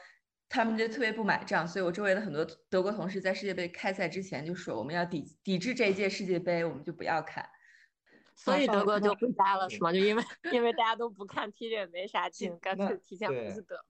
[0.47, 1.67] 他们就特别不买账。
[1.67, 7.47] 所以我周围的很多德国同事在世界杯开赛之前就说，我们要抵抵制这一届世界杯，我们就不要看。
[8.35, 9.91] 所以德国就回家了是吗？
[9.91, 13.83] 就因为 因为大家都不看，踢着也没啥劲，干脆提前对回去得了。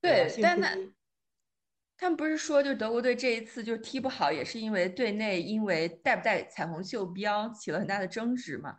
[0.00, 0.74] 对，但那
[1.98, 8.76] 他们不是说，就德国队这一次就踢不好，也是因为队内因为带不带彩虹袖标起了很大的争执嘛。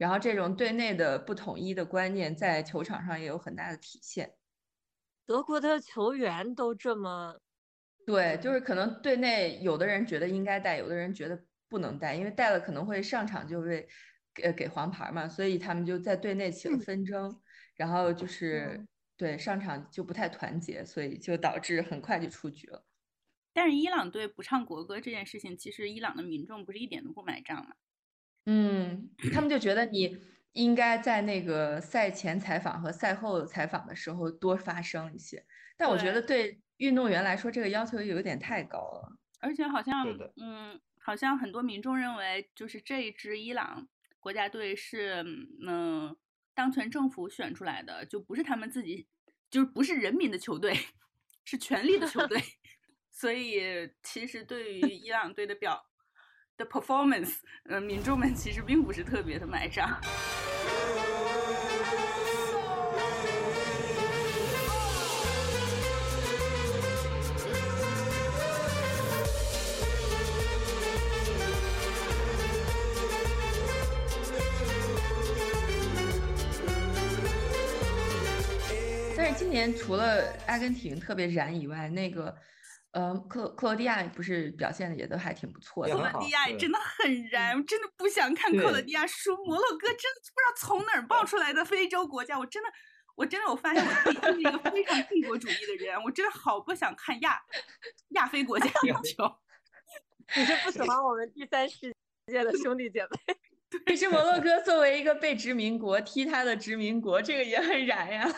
[0.00, 4.34] 然后这种队内的不统一的观念在球场上也有很大的体现。
[5.26, 7.38] 德国的球员都这么，
[8.06, 13.86] 对，就是可能队内有的人觉得应该带，有的人觉得不能带，因为带了可能会上场就会
[14.32, 17.38] 给给黄牌嘛，所以他们就在队内起了纷争，
[17.76, 18.86] 然后就是
[19.18, 22.86] 对上场就不太团结，所以就导致很快就出局了。
[23.52, 27.74] 但是伊朗队不唱国歌这件事情，其实伊朗的民众不是一点都不买账嘛？
[28.46, 30.18] 嗯，他们就觉得你
[30.52, 35.44] 应该在那个赛前采访和赛后采访的时候多发声一些，
[35.76, 39.16] 但我觉得对运动员来说，这个要求有点太高了。
[39.40, 45.24] 而且好像对的，嗯，好像很多民众认为，就是这一支伊朗国家队是，
[45.66, 46.16] 嗯、
[46.54, 49.06] 当权政府选出来的，就不是他们自己，
[49.50, 50.74] 就是不是人民的球队，
[51.44, 52.38] 是权力的球队。
[53.10, 55.89] 所以，其实对于伊朗队的表
[56.60, 57.36] 的 performance，
[57.70, 59.98] 呃，民众们其实并不是特别的买账。
[79.16, 82.36] 但是今年除了阿根廷特别燃以外，那个
[82.92, 89.36] 呃克克罗地亚不是表现的也都还挺不错的克罗地亚也真的很燃，我真的不想看克罗地亚输。
[89.44, 92.68] 摩洛哥真的不知道从哪儿爆出来的非洲国家，我真的
[93.14, 97.40] 我真的我发现我自己是一个非常帝国主义的人，我真的好不想看亚
[98.10, 98.72] 亚非国家的
[99.02, 99.30] 球。
[100.36, 101.94] 你是不喜欢我们第三世
[102.26, 103.34] 界的兄弟姐妹？
[103.86, 108.28] 可是摩洛 哥作为一个被殖民国，踢他的殖民国，这个也很燃呀。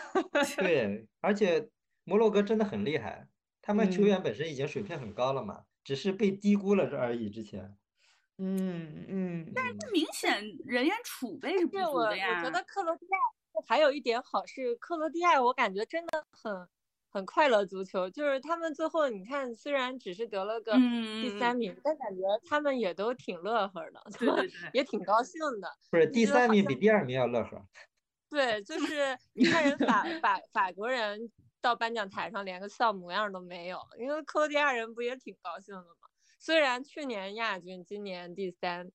[0.57, 1.69] 对，而且
[2.03, 3.27] 摩洛哥真的很厉害，
[3.65, 7.29] 他们球嗯员本身已经水平很高了嘛，只是被低估了这而已。
[7.29, 7.75] 之前，
[8.37, 12.37] 嗯嗯，但是，明显人员储备是不是我我足的呀。
[12.37, 13.17] 我觉得克罗地亚
[13.65, 16.67] 还有一点好是克罗地亚，我感觉真的很
[17.09, 25.69] 很快乐足球，就是他们最后你看，虽然只是得了个嗯，第三名，但感觉他们也都挺乐呵的，对对 对，也挺高兴的。
[25.89, 27.65] 不是第三名比第二名要乐呵。
[28.29, 31.31] 对，就是你看人法法法国人
[31.63, 36.09] 到颁奖台上连个笑模样都没有，因为克罗地亚人不也挺高兴的吗？
[36.37, 38.85] 虽然去年亚军，今年第三，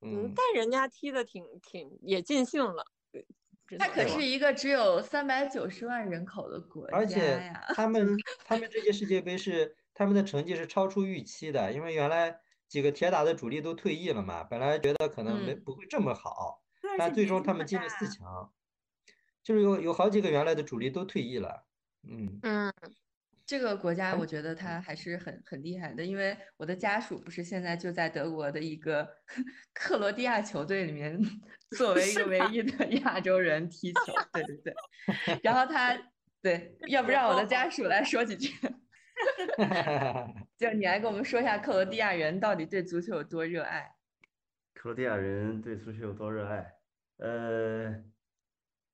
[0.00, 2.84] 嗯，嗯，但人家踢的挺挺也尽兴了。
[3.12, 3.24] 对
[3.68, 7.66] 只它可是一个只有三百九十万人口的国家而且呀。
[7.68, 16.64] 他们 他们这届世界杯是他们的成绩是超出预期的，因为原来几个铁打的主力都退役了嘛，本来觉得可能没嗯不会这么好，
[16.98, 18.52] 但最终他们进了四强，
[19.44, 21.64] 就是有有好几个原来的主力都退役了。
[22.08, 22.72] 嗯，嗯，
[23.46, 29.08] 这个国家我觉得它还是很很厉害的，因为我的家属不是现在就在德国的一个
[29.74, 31.18] 克罗地亚球队里面，
[31.76, 34.74] 作为一个唯一的亚洲人踢球，对对对。
[35.42, 35.96] 然后他
[36.42, 38.52] 对，要不让我的家属来说几句，
[40.58, 43.94] 就你来跟我们说一下克罗地亚人到底对足球有多热爱？
[44.74, 46.74] 克罗地亚人对足球有多热爱？
[47.18, 47.94] 呃，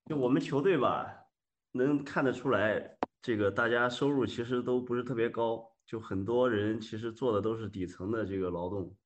[0.05, 1.25] 就我们球队吧，
[1.73, 8.97] 能看得出来，这个大家收入其实都不是特别高，就很多人其实做的都是底层的这个劳动。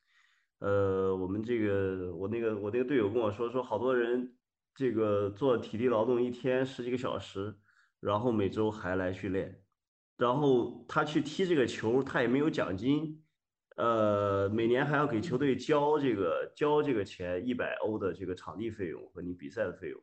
[0.58, 4.36] 呃，我们这个我那个我那个队友跟我说，说好多人
[4.74, 7.56] 这个做体力劳动一天十几个小时，
[8.00, 9.62] 然后每周还来训练，
[10.18, 13.24] 然后他去踢这个球，他也没有奖金。
[13.76, 20.00] 呃，每年还要给球队交这个交这个钱，一百欧的这个场地费用和你比赛的费用。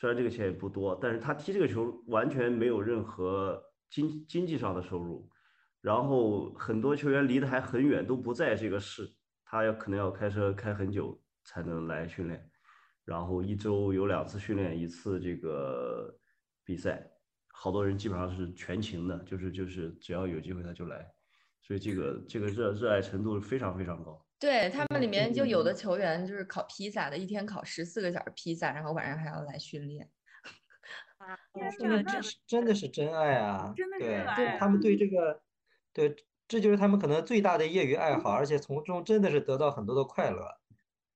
[0.00, 5.28] 虽然这个钱也不多，但是他踢这个球完全没有任何经经济上的收入。
[5.82, 9.06] 然后很多球员离得还很远，都不在这个市，
[9.44, 12.50] 他要可能要开车开很久才能来训练。
[13.04, 16.18] 然后一周有两次训练，一次这个
[16.64, 17.06] 比赛。
[17.52, 21.06] 好多人基本上是全勤的，就是就是只要有机会他就来。
[21.60, 24.18] 所以这个这个热热爱程度是非常非常高。
[24.40, 30.08] 对他们里面就有的嗯球员就是烤披萨的，一天烤十四个小时披萨，然后晚上还要来训练。
[31.52, 33.74] 天真的哪这是真的是真爱啊！
[33.76, 35.42] 真的是对他们对这个，
[35.92, 36.16] 对，
[36.48, 40.58] 这就是他们可能最大的业余爱好，而且从中真的是得到很多的快乐，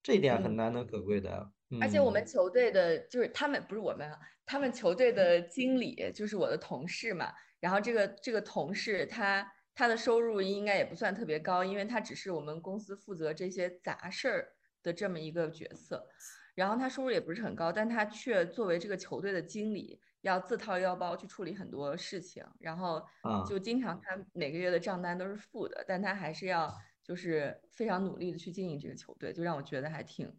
[0.02, 1.50] 这一点很嗯难能可贵的。
[1.80, 7.32] 而且我们嗯球队的，就是他们不是我们啊，他们球队的经理就是我的同事嘛。
[7.58, 14.48] 然后这个这个同事他他的收入应该也不算特别高，因为他只是我们公司负责这些杂事儿
[14.82, 16.08] 的这么一个角色。
[16.54, 26.72] 然后他收入也不是很高，但他却作为这个球队的经理，要自掏腰包去处理很多事情，然后啊就经常他每个月的账单都是负的，但他还是要
[27.02, 30.32] 就是非常努力的去经营这个球队，就让我觉得还挺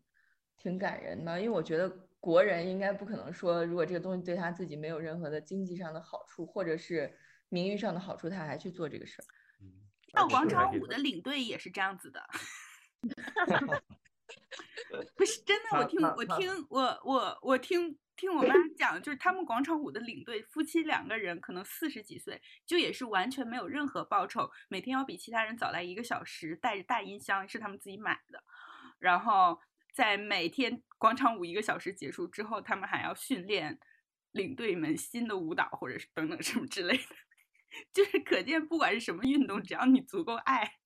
[0.55, 1.37] 挺感人的。
[1.37, 1.89] 因为我觉得
[2.21, 7.13] 国人应该不可能说，如果这个东西对他自己没有任何的经济上的好处，或者是
[7.49, 9.25] 名誉上的好处，他还去做这个事儿。
[10.01, 12.25] 跳广场舞的领队也是这样子的。
[15.15, 28.43] 不是真的，我听我听我我我听听我妈 讲，就是他们广场舞的领队夫妻两个人可能四十几岁，就也是完全没有任何报酬，每天要比其他人早来一个小时，带着大音箱是他们自己买的，
[28.97, 29.59] 然后
[29.93, 33.79] 在每天广场舞一个小时结束之后，他们还要训练
[34.31, 37.15] 领队们新的舞蹈或者是等等什么之类的，
[37.93, 40.77] 就是可见不管是什么运动，只要你足够爱，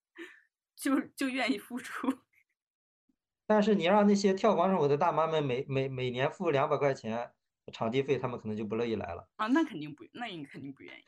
[0.75, 2.07] 就就愿意付出。
[3.45, 7.31] 但是你让那些跳广场舞的大妈们每每每年付两百块钱
[7.73, 9.27] 场地费，他们可能就不乐意来了。
[9.37, 11.05] 啊，那肯定不，那你肯定不愿意。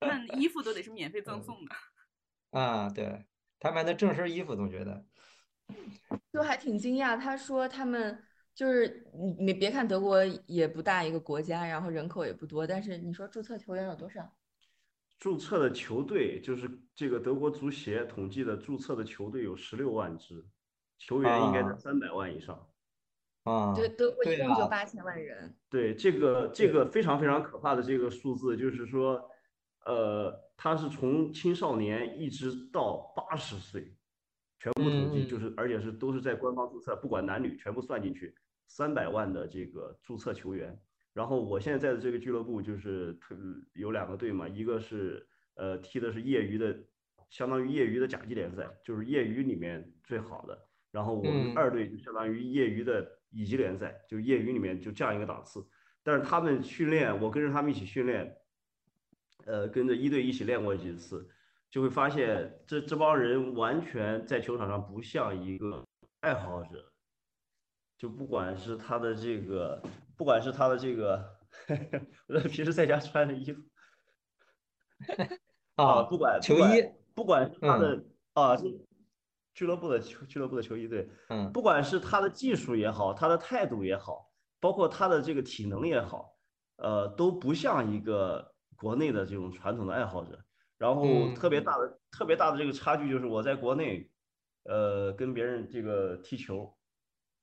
[0.00, 1.74] 那衣服都得是免费 赠送的。
[2.50, 3.24] 啊，对，
[3.58, 5.04] 他们的正身衣服，总觉得。
[6.32, 14.34] 就还挺惊讶，他说他们就是你你别看德国也不大一个国家，然后人口也不多，但是你说注册球员有多少？
[15.20, 20.44] 注册的球队就是这个德国足协统计的注册的球队有十六万支，
[20.98, 22.66] 球员应该在啊三百万以上。
[23.44, 25.54] 啊，对，德国一对共就啊八千万人。
[25.68, 29.30] 对，这个这个非常非常可怕的这个数字，就是说，
[29.84, 33.94] 呃，他是从青少年一直到八十岁，
[34.58, 38.34] 全部统计，嗯就是而且是都是在官方注册，不管男女全部算进去，
[38.66, 40.78] 三百万的这个注册球员，
[41.12, 43.36] 然后我现在在的这个俱乐部就是特
[43.72, 46.78] 有两个队嘛，一个是呃踢的是业余的，
[47.28, 50.66] 相当于业余的甲级联赛，就是业余里面最好的。
[50.92, 55.64] 然后我们嗯二队就相当于业余的乙级联赛，就业余里面就这样一个档次。
[56.02, 58.36] 但是他们训练，我跟着他们一起训练，
[59.44, 61.28] 呃，跟着一队一起练过几次，
[61.70, 65.84] 就会发现这这帮人完全在球场上不像一个
[66.20, 66.92] 爱好者，
[68.00, 69.78] 就不管是他的这个，
[70.16, 71.22] 不管是他的这个，
[72.28, 73.60] 我平时在家穿的衣服。
[75.76, 76.82] 啊，啊，不管球衣，
[77.14, 77.80] 不管是他嗯。
[77.80, 78.64] 的啊，是
[79.52, 81.52] 俱乐部的球俱乐部的球衣，对，嗯。
[81.52, 86.34] 不管是他的技术也好，他的态度也好，包括他的这个体能也好，
[86.76, 90.42] 呃，都不像一个国内的这种传统的爱好者。
[90.78, 91.34] 然后嗯。
[91.34, 94.10] 特别大的、特别大的这个差距就是我在国内，
[94.62, 96.74] 呃，跟别人这个踢球，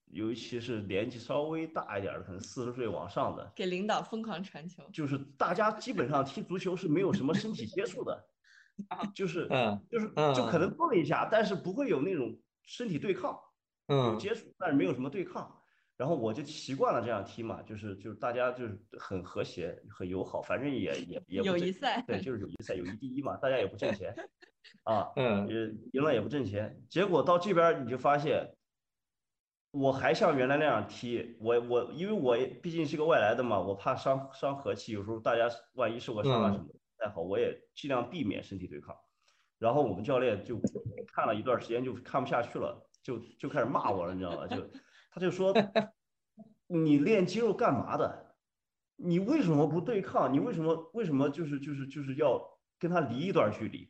[0.10, 4.84] 尤其是年纪稍微大一点儿的，可能四十岁往上的，给领导疯狂传球。
[4.92, 8.26] 就是大家基本上踢足球是没有什么身体接触的，
[9.14, 13.38] 就是嗯就是嗯就可能碰一下，但是不会有那种身体对抗。
[13.90, 15.54] 有嗯接触，但是没有什么对抗。
[15.96, 24.14] 然后我就习惯了这样踢嘛，就是就是大家就是很和谐、很友好，反正也也也友谊赛对，就是友谊赛，友谊第一嘛，大家也不挣钱
[24.84, 26.80] 啊，嗯呃，赢了也不挣钱。
[26.90, 28.48] 结果到这边儿你就发现，
[29.80, 38.96] 我还像原来那样踢，我我因为我毕竟是个外来的嘛，我怕伤伤和气，有时候大家万一受个伤啊嗯什么的不太好，我也尽量避免身体对抗。
[39.60, 40.60] 然后我们教练就
[41.14, 44.48] 看了一段时间，就看不下去了，就就开始骂我了，你知道吗？
[44.48, 44.68] 就
[45.12, 45.54] 他就说，
[46.68, 48.36] 你练肌肉干嘛的？
[48.96, 50.34] 你为什么不对抗？
[50.34, 52.42] 你为什么为什么就是就是就是要
[52.80, 53.90] 跟他离一段距离？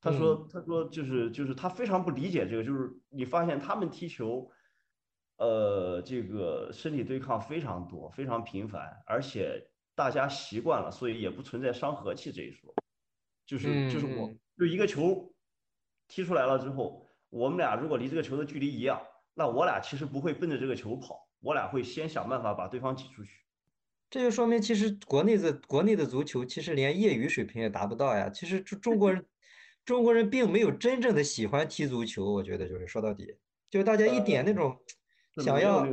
[0.00, 4.50] 他说他说就是就是他非常不理解这个，就是你发现他们踢球，
[5.36, 9.60] 呃，这个身体对抗非常多，非常频繁，而且
[9.94, 12.72] 大家习惯了，所以也不存在伤和气这一说。
[13.46, 15.34] 就是就是我嗯就一个球
[16.08, 19.02] 踢出来了之后，我们俩如果离这个球的距离一样，
[19.34, 23.30] 那我俩其实不会奔着这个球跑，我俩会先想办法把对方挤出去。
[24.08, 28.30] 这就说明其实国内的国内的足球其实连业余水平也达不到呀。
[28.30, 29.26] 其实中中国人
[29.84, 33.36] 中国人并没有真正的喜欢踢足球，我觉得就是说到底，
[33.68, 34.80] 就是大家一点那种
[35.42, 35.84] 想要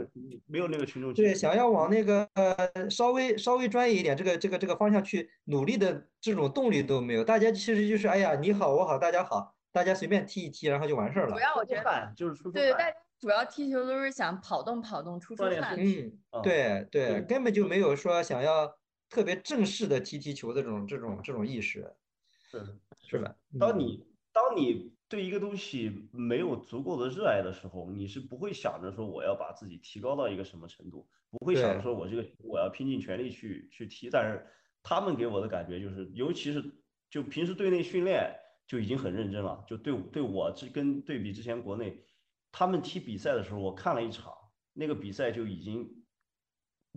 [0.46, 7.24] 没有那个群众对想要往那个呃稍微稍微专业一点这个这个这个方向去努力的这种动力都没有。
[7.24, 11.40] 大家其实就是哎呀你好我好大家好，大家随便踢一踢然后就完事儿了主。
[11.40, 18.72] 要我觉得，就是出出对，大家主要踢球都是想跑动跑动、出出汗嗯，啊对对，对根本就没有说想要
[19.10, 21.94] 特别正式的踢踢球的这种这种这种意识，
[22.30, 22.64] 是
[23.02, 23.36] 是吧？
[23.54, 34.10] 嗯当你当你对一个东西没有足够的热爱的时候，你是不会想着说我要把自己提高到一个什么程度，不会想着说我这个我要拼尽全力去去踢。
[34.10, 34.48] 但是
[34.82, 36.64] 他们给我的感觉就是，尤其是
[37.10, 38.34] 就平时队内训练
[38.66, 42.06] 就已经很认真了，就对对我这跟对比之前国内，
[42.54, 44.34] 他们踢比赛的时候，我看了一场，
[44.72, 46.06] 那个比赛就已经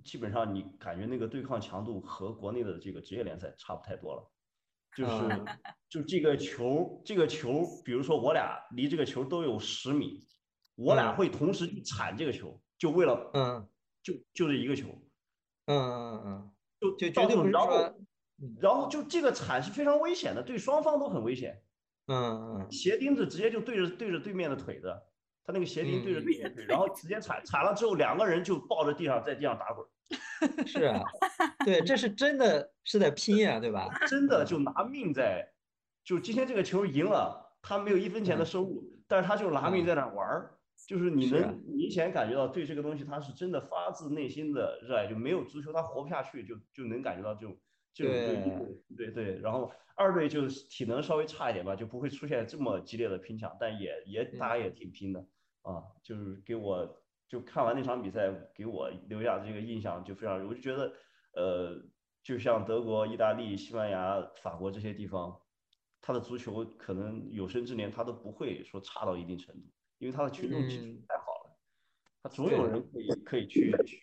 [0.04, 4.33] 基本上你感觉那个对抗强度和国内的这个职业联赛差不太多了。
[4.94, 5.44] 就是啊
[5.88, 10.20] 就这个球，这个球，比如说我俩离这个球都有十米，
[10.76, 11.16] 我俩嗯。
[11.16, 13.68] 会同时去铲这个球，就为了嗯。
[14.02, 14.88] 就就这一个球，
[15.66, 17.94] 嗯嗯嗯，就就绝对到最后然后
[18.60, 21.62] 然后就这个铲是非常危险的，对双方都很危险。
[22.06, 22.70] 嗯嗯。
[22.70, 24.94] 鞋钉子直接就对着对着对面的腿子，
[25.42, 26.24] 他那个鞋钉对着嗯。
[26.24, 29.93] 对面腿，然后直接铲铲了之后，两个人就抱着地上在地上打滚，嗯，
[30.66, 31.02] 是啊，
[31.64, 33.88] 对，这是真的是在拼呀，对吧？
[34.08, 35.52] 真的就拿命在，
[36.04, 38.46] 就今天这个球赢了，他没有一分钱的嗯。
[38.46, 39.86] 收入，但是他就拿命嗯。
[39.86, 47.56] 在那玩儿，就是你能明显感觉到对这个东西他是真的发自内心的热爱，就没有足球他活不下去，就就能感觉到这种
[47.92, 55.20] 这种对对对，然后二队就是体能稍微差一点吧，就不会出现这么激烈的拼抢，但也也大家也挺拼的
[55.62, 60.92] 啊，就是给我就看完那场比赛，给我留下的这个印象就非常，我就觉得
[61.34, 61.82] 呃，
[62.22, 65.40] 就像德国、意大利、西班牙、法国这些地方，
[66.00, 69.62] 他的足球可能有生之年他都不会说差到一定程度，
[69.98, 71.56] 因为他的群众基础嗯太好了，
[72.22, 74.00] 他总有人可以可以去去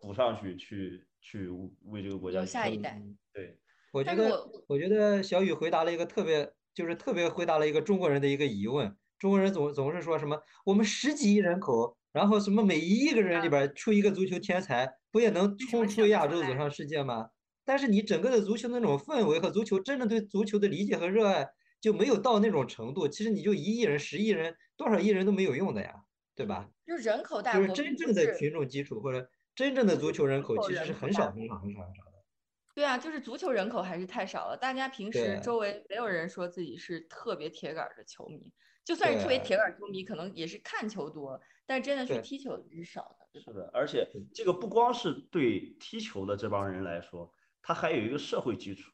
[0.00, 1.48] 补上去，去去
[1.84, 3.02] 为这个国家下一代。
[3.32, 3.58] 对。
[3.90, 8.94] 我觉得我，我觉得小雨回答了一个特别，就是特别回答了一个中国人的一个疑问。
[9.18, 17.28] 中国人总总是说什么，我们十几亿人口，然后什么每一亿个人里边出一个足球天才，不也能冲出亚洲走上世界吗？
[17.64, 21.46] 但是你整个的足球那种氛围和足球真的对足球的理解和热爱
[21.80, 23.06] 就没有到那种程度。
[23.06, 25.94] 其实你就一亿人、十亿人、多少亿人都没有用的呀，
[26.34, 26.68] 对吧？
[26.84, 32.18] 就是人口大就是，真正的群众基础或者真正的足球人口其实是很少很少很少很少的。
[32.74, 38.52] 对啊，就是足球人口还是太少了，大家平时周围没有人说自己是特别铁杆儿的球迷，
[38.84, 41.38] 就算是特别铁杆儿球迷，可能也是看球多，
[41.68, 43.52] 但真的是踢球的是少的，对吧？
[43.52, 48.90] 是的，而且这个不光是对踢球的这帮人来说，他还有一个社会基础，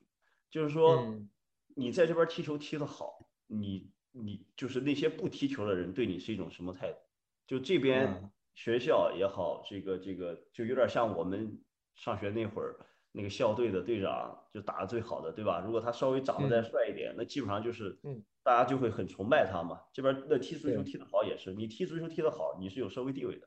[0.50, 1.30] 就是说嗯，
[1.76, 3.16] 你在这边踢球踢得好，
[3.46, 6.98] 你你就是那些不踢球的人对你是一种什么态度？
[7.46, 11.62] 就这边嗯学校也好，这个这个就有点像我们
[11.94, 12.76] 上学那会儿
[13.16, 15.62] 那个校队的队长，就打的最好的，对吧？
[15.64, 19.80] 如果他稍微长得再嗯帅一点，那基本上就是嗯大家就会很崇拜他嘛。
[19.92, 23.46] 这边那踢足球踢得好也是，你踢足球踢得好，你是有社会地位的。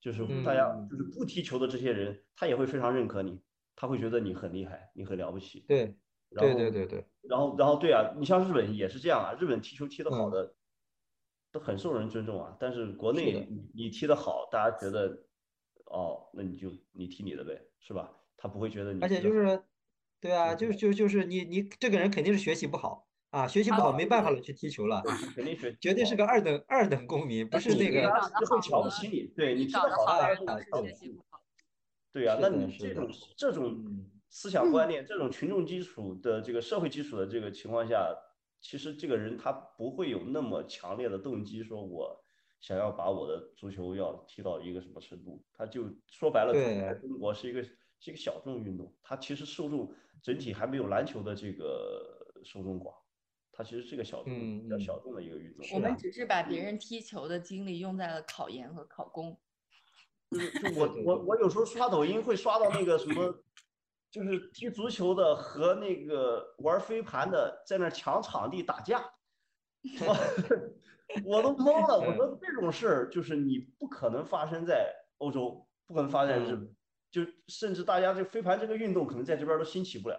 [0.00, 3.40] 就是大家嗯就是不踢球的这些人，他也会非常认可你，
[3.76, 5.60] 他会觉得你很厉害，你很了不起。
[5.60, 5.96] 对
[6.28, 10.54] 然后对对对对，然后然后对啊，你像日本也是这样啊，日本踢球踢得好嗯的
[11.52, 15.16] 都很受人尊重啊，但是国内你你踢得好，大家觉得
[15.86, 18.10] 哦，那你就你踢你的呗，是吧？
[18.44, 19.64] 他不会觉得你而且就是，
[20.20, 25.02] 对啊，嗯就是就就是你你这个人肯定是学习不好啊，学习不好没办法了去踢球了，
[25.34, 30.94] 肯定学 绝对是个二等二等公民， 不是那个他会瞧不起你，对你你踢得好，长得好的大家就人都是学会瞧不起你。
[30.94, 31.40] 习不好。
[32.12, 38.14] 对啊、那你这种这种嗯思想观念、这种群众基础的这个社会基础的这个情况下，
[38.60, 42.22] 其实这个人他不会有那么强烈的动机，说我
[42.60, 45.42] 想要把我的足球要踢到一个什么程度。
[45.54, 46.52] 他就说白了，
[47.00, 47.64] 中国是一个
[48.00, 52.94] 是一个小众运动，它其实受众整体还没有篮球的这个受众广，
[53.52, 55.66] 它其实是个小众比较小众的一个运动。
[55.74, 59.38] 我们只是把别人踢球的精力用在了考研和考公。
[60.30, 63.44] 就是就我我我有时候刷抖音会刷到那个什么，
[64.10, 69.04] 就是踢足球的和那个玩飞盘的在那儿抢场地打架，
[70.02, 70.16] 我
[71.24, 72.00] 我都懵了。
[72.00, 76.74] 我说这种事儿就是你不可能发生在欧洲，不可能发生在日本，
[77.14, 80.18] 就甚至大家这飞盘这个运动可能在这边都兴起不了。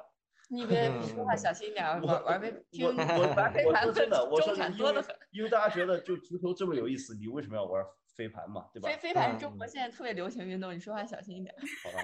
[0.49, 5.03] 你 别说话小心点儿，我玩玩飞我听我玩飞盘真的，我中说因为。
[5.31, 7.83] 因为大家觉得就足球这么有意思，你为什么要玩
[8.15, 8.87] 飞盘嘛，对吧？
[8.87, 11.53] 飞飞盘是中嗯国现在特别流行运动，你说话小心一点。
[11.83, 11.99] 好吧。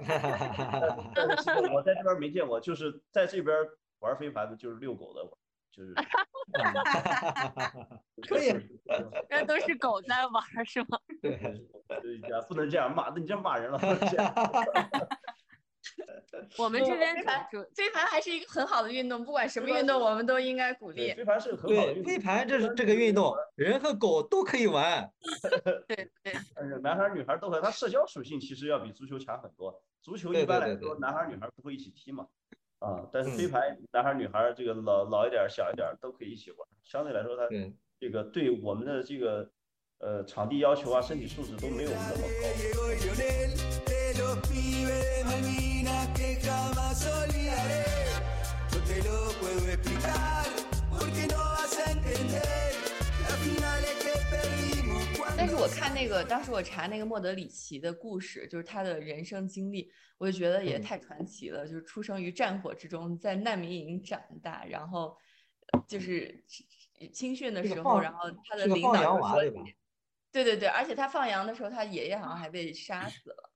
[1.72, 3.56] 我在这边没见过，就是在这边
[4.00, 5.22] 玩飞盘的，就是遛狗的，
[5.72, 5.94] 就是
[8.28, 8.52] 可以，
[9.30, 10.98] 那都是狗在玩是吗？
[11.22, 11.34] 对，
[12.30, 13.78] 呃不能这样骂，那你这样骂人了。
[16.58, 21.12] 我们这边飞盘主主飞盘还是一个很好的运动，不管什么运动，我们都应该鼓，励。
[21.14, 22.12] 飞盘是个很好的对，运动。
[22.12, 25.10] 飞盘这是这个运动，人和狗都可以玩。
[25.88, 26.32] 对对，
[26.82, 29.82] 男孩女孩儿都会，它社交属性其实要比足球强很多。
[30.00, 32.28] 足球一般来说，男孩女孩儿不会一起踢嘛。
[32.82, 33.38] 啊，但是嗯。
[33.38, 37.48] 飞盘，男孩女孩这个老老一点小一点都可以一起玩，相对来说它，
[38.00, 39.48] 这个对我们的这个
[39.98, 42.26] 呃场地要求啊、身体素质都没有那么高。
[55.42, 61.66] 但是我看那个，当时我查那个莫德里奇的故事，就是他的人生经历，我就觉得也嗯太传奇了。
[61.66, 65.18] 就是出生于战火之中，在难民营长大，然后
[65.72, 66.44] 呃就是
[67.12, 69.52] 青训的时候，然后他的领导就说对？
[70.30, 73.50] 对对对，而且他放羊的时候，他爷爷好像还被杀死了，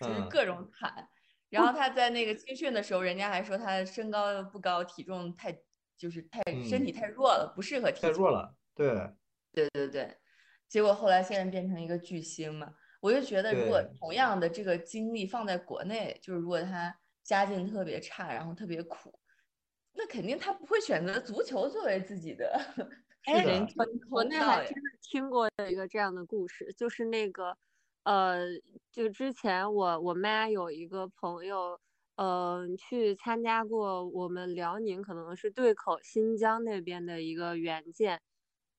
[0.00, 1.08] 就是嗯各种惨。
[1.50, 5.56] 然后他在那个青训的时候，人家还说他身高不高，体重太
[5.96, 8.08] 就是太身嗯体太弱了，不适合踢球。
[8.08, 8.56] 太弱了。
[8.74, 8.88] 对，
[9.52, 10.16] 对对对，
[10.72, 19.12] 结果后来现在变成一个巨星嘛，我就觉得如果同样的这个经历放在国内，就是如果他家境特别差，然后特别苦，
[19.92, 22.58] 那肯定他不会选择足球作为自己的
[23.28, 24.72] 哎的人生国内还真。
[24.72, 27.54] 的听过一个这样的故事，就是那个，
[28.04, 28.38] 呃，
[28.90, 31.78] 就之前我我妈有一个朋友，
[32.16, 38.22] 呃，去参加过我们辽宁可能是对口新疆那边的一个援建，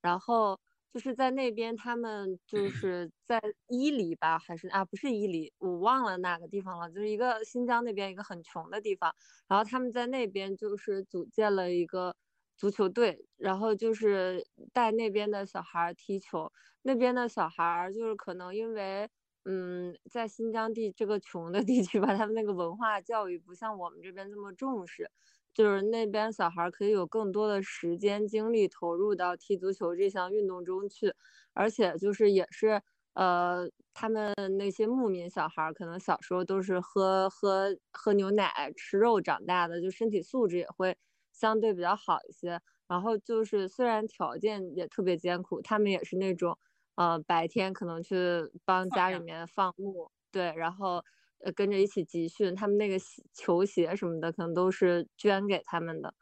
[0.02, 0.60] 然后
[0.94, 9.14] 就是在那边他们 就是在伊犁吧，还是啊不是伊犁，我忘了哪个地方了，就是一个新疆那边一个很穷的地方，
[9.48, 12.16] 然后他们在那边就是组建了一个
[12.56, 16.52] 足球队，然后就是带那边的小孩儿踢球。
[16.84, 19.10] 那边的小孩儿就是可能因为，
[19.46, 25.10] 嗯，在新疆地这个穷的地区吧，他们那个文化教育不像我们这边这么重视，
[25.54, 31.14] 就是那边小孩儿可以有更多的时间精力投入到踢足球这项运动中去，
[31.54, 32.82] 而且就是也是。
[33.16, 40.98] 呃，他们那些牧民小孩儿，可能小时候都是喝喝喝牛奶、吃肉长大的，就身体素质也会
[41.32, 42.60] 相对比较好一些。
[42.88, 46.58] 然后就是虽然条件也特别艰苦，他们也是那种，
[46.96, 48.18] 呃，白天可能去
[48.66, 51.04] 帮家里面放牧，对，然后
[51.44, 56.14] 呃跟着一起集训，他们那个鞋球鞋什么的可能都是捐给他们的，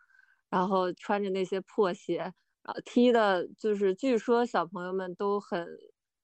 [0.50, 2.18] 然后穿着那些破鞋，
[2.64, 5.68] 然后踢的就是据说小朋友们都很。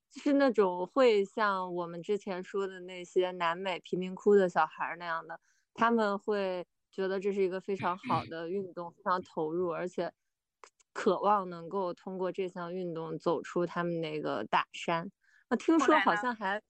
[0.09, 5.39] 是那种会像我们之前说的那些南美贫民窟的小孩那样的，
[5.75, 10.11] 他们会觉得这是一个非常好的运动，非常投入，而且
[10.91, 15.11] 渴望能够通过这项运动走出他们那个大山。
[15.49, 16.63] 那听说好像还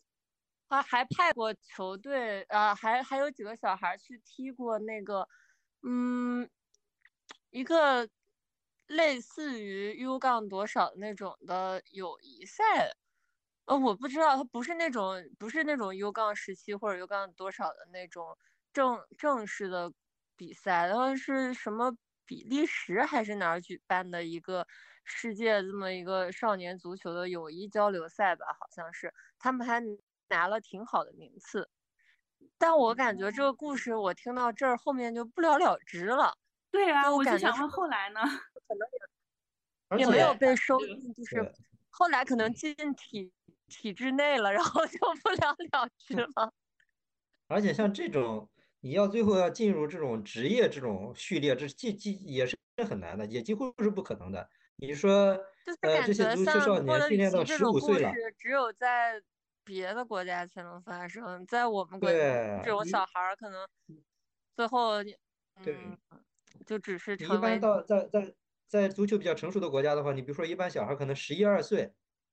[0.67, 5.27] 啊还派过球队啊，还还有几个小孩去踢过那个
[5.83, 6.49] 嗯
[7.51, 8.09] 一个
[8.87, 12.91] 类似于 U 杠多少那种的友谊赛。
[13.65, 18.37] 呃，我不知道，它不是那种，不是那种 U 杠十七或者 U 杠多少的那种
[18.73, 19.91] 正正式的
[20.37, 24.65] 比赛，然后是什么比利时还是哪儿举办的一个
[25.03, 28.45] 世界这么一个少年足球的友谊交流赛吧？
[28.59, 29.81] 好像是，他们还
[30.29, 31.69] 拿了挺好的名次。
[32.57, 36.37] 但我感觉这个故事我听到这儿后面就不了了之了。
[36.71, 38.19] 对啊，我就感觉想问后来呢？
[38.67, 41.53] 可能也也没有被收进，就是
[41.89, 43.31] 后来可能进体
[43.67, 46.53] 体制内了，然后就不了了之了。
[47.47, 48.49] 而且像这种，
[48.81, 52.57] 你要最后要进入这种职业这种序列，这几几也是
[52.87, 54.49] 很难的，也几乎是不可能的。
[54.75, 59.21] 你说，就是呃，感觉这些足球少年训练到十五岁了，事，只有在
[59.67, 63.67] 别的国家才能发生，在我们国家，这种小孩儿可能
[64.55, 65.97] 最后对嗯
[66.65, 68.33] 就只是成为般到在在
[68.67, 71.91] 在足球比较成熟的国家的话，你比如说一般小孩可能十一二岁，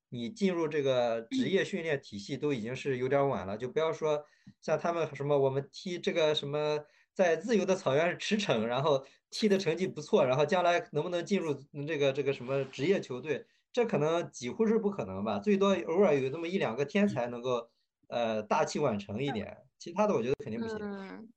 [0.09, 4.23] 你进入这个职业训练体系都已经是有点儿晚了，就不要说
[4.61, 6.79] 像他们什么我们踢这个什么
[7.13, 11.53] 在自由的草原是驰骋，然后踢的成绩不错，然后将来能不能进入
[11.87, 13.45] 这个这个什么职业球队，
[13.75, 17.69] 这可能几乎是不可能吧，最多偶尔有那么一两个天才能够
[18.07, 20.77] 呃大器晚成一点，其他的我觉得肯定不行。
[20.79, 21.29] 嗯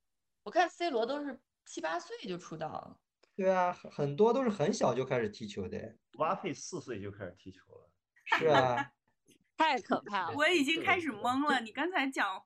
[0.44, 2.96] 我看 C 罗都是七八岁就出道了。
[3.34, 7.90] 对啊，很很多都是很小就开始踢球的，瓦佩四岁就开始踢球了，
[8.38, 8.92] 是啊。
[9.58, 10.36] 太可怕了。
[10.36, 11.60] 我已经开始对懵了。
[11.62, 12.40] 你刚才讲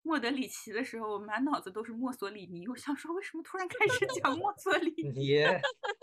[0.00, 2.66] 莫德里奇的时候，我满脑子都是墨索里尼。
[2.66, 5.44] 我想说，为什么突然开始讲 墨索里尼？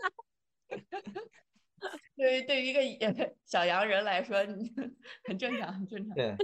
[2.21, 2.79] 你对于对于一个
[3.45, 4.37] 小洋人来说，
[5.25, 6.15] 很正常，很正常。
[6.15, 6.35] 对，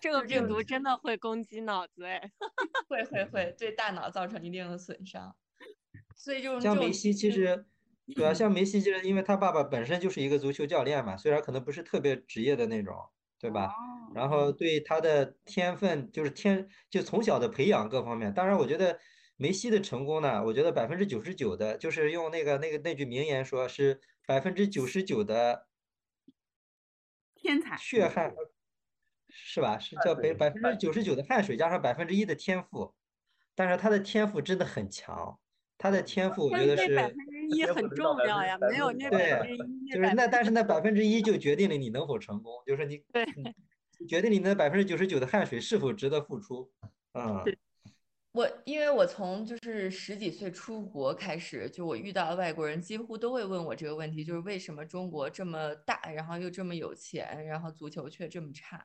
[0.00, 2.30] 这个病毒真的会攻击脑子哎。
[2.88, 5.34] 会会会对大脑造成一定的损伤。
[6.14, 7.66] 所以这种这种像梅西其实，
[8.14, 12.94] 对啊，像梅西就是因为他爸爸本身就是一个足球教练嘛，虽然可能不是特别职业的那种，
[13.38, 13.66] 对吧？
[13.66, 18.98] 哦，然后对他的天分就是天就从小的培养各方面，当然我觉得
[19.36, 25.66] 梅西的成功呢，我觉得百分之九十九的，就是用那个那个那句名言说是百分之九十九的
[27.34, 27.76] 天才。
[27.76, 28.34] 血汗，
[29.28, 29.78] 是吧？
[29.78, 32.94] 是叫百百分之九十九的汗水加上百分之一的天赋，
[33.54, 35.38] 但是他的天赋真的很强，
[35.76, 43.26] 他的天赋我觉得是那百分之一很重要呀，没有那对百分之一，就是那，但是那百分之一就决定了你能否成功，就是你对
[43.98, 46.70] 你决定你那百分之九十九的汗水是否值得付出。
[47.12, 47.44] 嗯，
[48.34, 58.84] 我因为我从就是十几岁出国开始，就我遇到的外国人几乎都会问我这个问题，就是为什么中国这么大，然后又这么有钱，然后足球却这么差。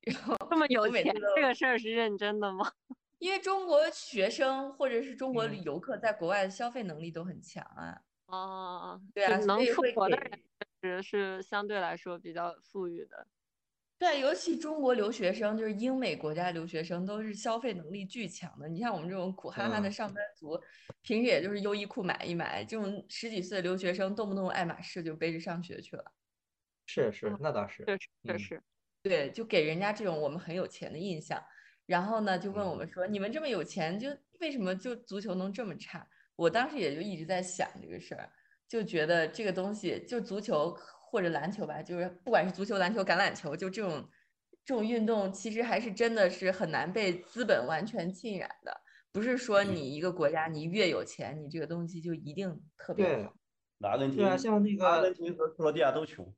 [0.00, 2.72] 然后这么有钱这个事儿是认真的吗？
[3.18, 10.40] 因为中国学生或者是中国嗯游客在国外的消费能力都很强啊，哦，对啊，能出国的人
[10.80, 13.26] 确实是相对来说比较富裕的。
[14.00, 18.66] 对，尤其中国留学生，就是英美国家留学生，都是消费能力巨强的。
[18.66, 20.58] 你像我们这种苦哈哈的嗯上班族，
[21.02, 26.04] 平时也就是优衣库买一买，这种十几岁的留学生，动不动爱马仕就背着上学去了。
[26.86, 27.84] 是是，那倒是。
[27.84, 28.62] 确实确嗯实，
[29.02, 31.38] 对，就给人家这种我们很有钱的印象。
[31.84, 34.08] 然后呢，就问我们说，你们这么有钱，就
[34.40, 36.08] 为什么就足球能这么差？
[36.36, 38.32] 我当时也就一直在想这个事儿，
[38.66, 40.74] 就觉得这个东西，就足球
[41.10, 44.08] 或者篮球吧，就是不管是足球、篮球、橄榄球，就这种
[44.64, 48.80] 这种运动，其实还是真的是很难被资本完全浸染的。
[49.12, 53.34] 不是说你一个国家你越有钱，你这个东西就一定特别对好。
[53.80, 56.32] 阿根廷对啊，像那个阿根廷和克罗地亚都穷，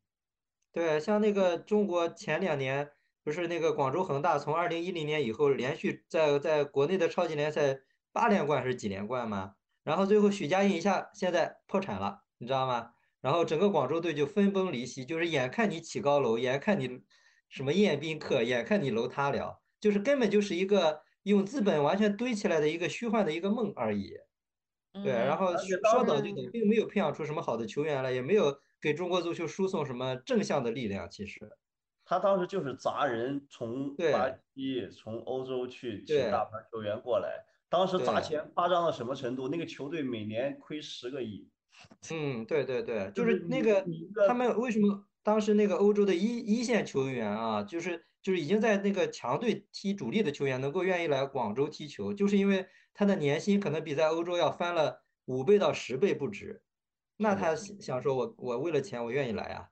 [0.73, 2.91] 对，像那个中国前两年
[3.23, 9.57] 不是那个广州恒大从二零一零年以后连续在在国内的超级联赛八连冠还是几连冠吗？
[9.85, 12.93] 然后最后许家印一下现在破产了，你知道吗？
[13.23, 17.01] 然后整个广州队就分崩离析，就是眼看你起高楼，眼看你
[17.49, 24.13] 什么宴宾客，眼看你楼塌了，就是根本就是一个用资本完全堆起来的一个虚幻的一个梦而已。
[25.05, 31.09] 对，然嗯后说当倒就倒，并没有培养出什么好的球员来，也没有给中国足球输送什么正向的力量。
[31.09, 31.49] 其实，
[32.05, 39.49] 他当时就是砸人，从巴西、从欧洲去请对大牌球员过来，当时砸钱夸张到什么程度？
[39.49, 41.49] 那个球队每年亏十个亿。
[42.11, 56.63] 嗯，对对对，就就是是那个你一个他们为什么当时那个欧洲的一一线球员啊，就是就是已经在那个强队踢主力的球员能够愿意来广州踢球，就是因为他的年薪可能比在欧洲要翻了五倍到十倍不止。
[57.17, 59.69] 那是的他想想说我我为了钱我愿意来啊。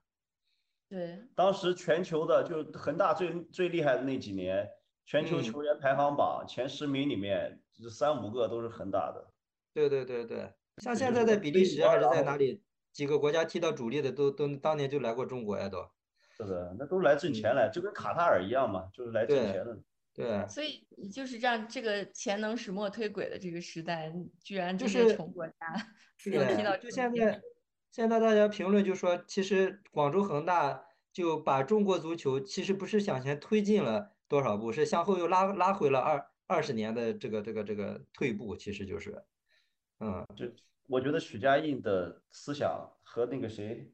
[0.87, 4.69] 对，当时全球的就恒大最最厉害的那几年，
[5.05, 9.33] 全球嗯球员排行榜前十名里面，这三五个都是恒大的。
[9.73, 12.61] 对对对对，像现在在比利时还是在哪里
[12.91, 15.89] 几个国家踢到主力的都都当年就来过中国呀都。
[16.35, 19.77] 是的，那都是来挣钱来，就跟卡塔尔一样嘛，就是来挣钱的。
[20.13, 24.11] 对，所以就是让这个钱能使磨推鬼的这个时代，
[24.43, 25.53] 居然这些就是穷国家
[26.17, 27.41] 是能踢到，就现在，
[27.91, 39.23] 现在大家评论就说，其实广州恒大就把中国足球其实不是向前推进了多少步，是向后又拉拉回了二二十年的这个这个这个退步，其实就是，
[40.01, 40.45] 嗯，就
[40.87, 43.89] 我觉得许家印的思想和那个谁，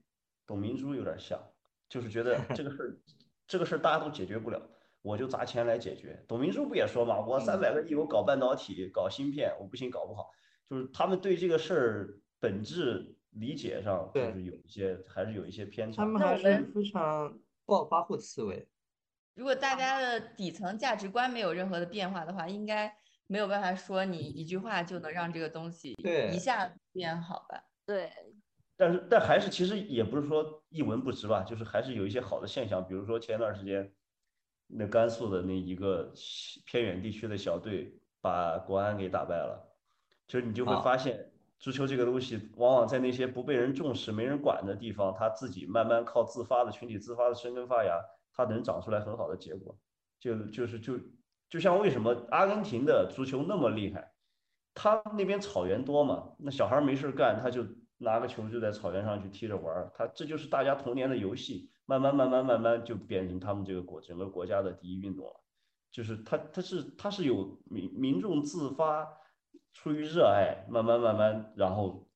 [0.46, 1.40] 董明珠有点像，
[1.88, 2.98] 就是觉得这个事儿，
[3.46, 4.62] 这个事儿大家都解决不了，
[5.02, 6.24] 我就砸钱来解决。
[6.28, 10.32] 董明珠不也说嘛，我三百个亿，我搞半导体，搞芯片，我不信搞不好。
[10.70, 16.04] 就是他们对这个事儿本质理解上，就是有一些还是有一些偏差。
[16.04, 18.68] 他们还是非常暴发户思维，
[19.34, 22.98] 如果大家的底层价值观没有任何的变化的话，应该
[23.28, 27.62] 没有办法说你一句话就能让这个东西对一下变好吧？
[27.86, 28.12] 对，
[28.76, 33.94] 但是但还是其实也不是说一文不值吧，就是还是有一些好的现象，比如说前段时间，
[34.68, 36.12] 那甘肃的那一个
[36.66, 39.78] 偏远地区的小队把国安给打败了，
[40.28, 48.00] 就是你就会啊发现足球这个东西，往往在那些不被人重视、没人管的地方，它自己慢慢靠自发的群体自发的生根发芽，
[48.34, 49.78] 它能长出来很好的结果。
[50.20, 51.00] 就就是就
[51.50, 54.12] 就像为什么阿根廷的足球那么厉害，
[54.74, 57.66] 他那边草原多嘛，那小孩没事干，他就
[57.98, 65.44] 拿个球就在草原上去踢着玩儿，他这就是大家童年的游戏，慢慢慢慢慢慢就变成他们这个国整个国家的第一运动了。
[65.92, 69.08] 就是他他是他是有民民众自发
[69.74, 72.07] 出于热爱，慢慢慢慢，然后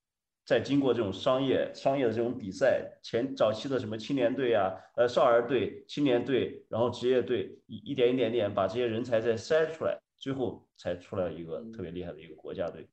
[0.51, 12.85] 再经过这种商业商业的这种比赛，前早期的什么青年队啊，呃少儿队、青年队，然后职业队，一一点一点点把这些人才再筛出来，最后才出来一个特别厉害的一个国家队。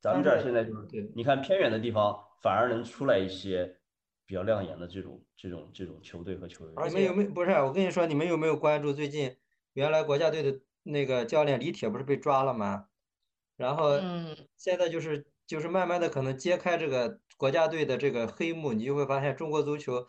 [0.00, 3.80] 咱们这儿现在就是对，你看偏远的地方，反而能出来一些
[4.24, 6.74] 比较亮眼的这种这种这种球队和球员。
[6.86, 7.50] 你们有没有不是？
[7.50, 9.36] 我跟你说，你们有没有关注最近
[9.72, 12.86] 原来国家队的那个教练李铁不是被抓了吗？
[13.56, 20.06] 然后嗯现在就是就是慢慢的可能揭开这个国家队的这个黑幕，你就会发现中国足球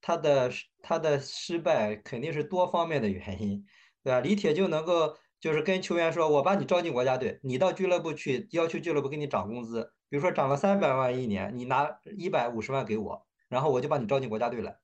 [0.00, 3.64] 它的失它的失败肯定是多方面的原因，
[4.04, 4.20] 对吧？
[4.20, 14.76] 李铁就能够就是跟球员说，我把你招进国家队，你到俱乐部去要求俱乐部给你涨工资，比如说涨了三百万一年，你拿一百五十万给我，然后我就把你招进国家队来。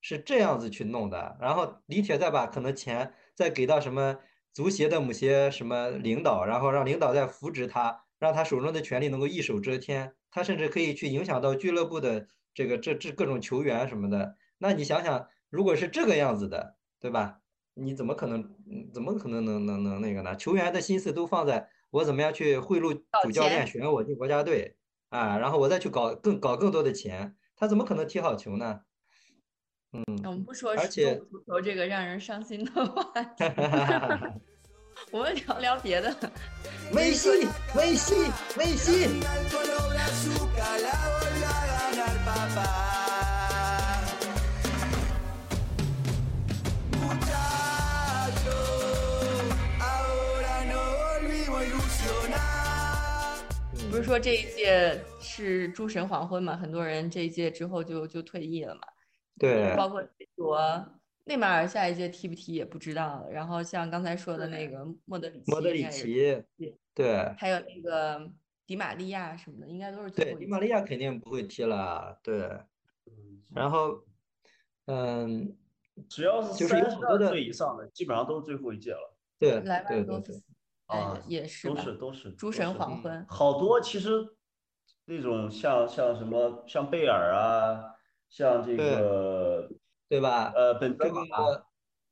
[0.00, 4.18] 是这样子去弄的，然后李铁再把可能钱再给到什么
[4.52, 14.36] 足协的某些什么领导，然后让领导再扶植他，让他手中的权力能够一手遮天，他甚至可以去影响到俱乐部的这个这这各种球员什么的。
[14.58, 17.40] 那你想想，如果是这个样子的，对吧？
[17.74, 20.36] 你怎么可能嗯怎么可能能能能那个呢？
[20.36, 24.76] 球员的心思都放在我怎么样去贿赂主教练选我进国家队
[25.08, 28.82] 啊，然后我再去搞更搞更多的钱，他怎么可能踢好球呢？
[29.92, 30.86] 嗯我们不说足
[31.44, 33.44] 球这个让人伤心的话题，
[35.10, 36.14] 我们聊聊别的。
[36.92, 39.20] 微信，微信，微信。
[53.90, 56.56] 不是说这一届是诸神黄昏嘛？
[56.56, 58.80] 很多人这一届之后就就退役了嘛？
[59.38, 60.02] 对，包括
[60.36, 60.58] 罗
[61.24, 63.26] 内马尔下一届踢不踢也不知道。
[63.30, 66.42] 然后像刚才说的那个莫德里奇，莫德里奇，
[66.94, 68.30] 对还有那个
[68.66, 72.48] 迪玛利亚什么的，应该都是最对，后一届迪玛利亚肯定不会踢了，对。
[73.54, 74.02] 然后，
[74.86, 75.54] 嗯，
[76.08, 79.16] 只要是就是有三十多的岁以上的，基本上都是最后一届了。
[79.38, 80.44] 对莱对对对万多夫斯
[80.86, 84.10] 哎啊也是都是都是诸神都是嗯黄昏，好多其实
[85.04, 87.94] 那种像像什么像贝尔啊，
[88.28, 89.70] 像这个
[90.12, 90.52] 对吧？
[90.54, 91.66] 呃本泽马，个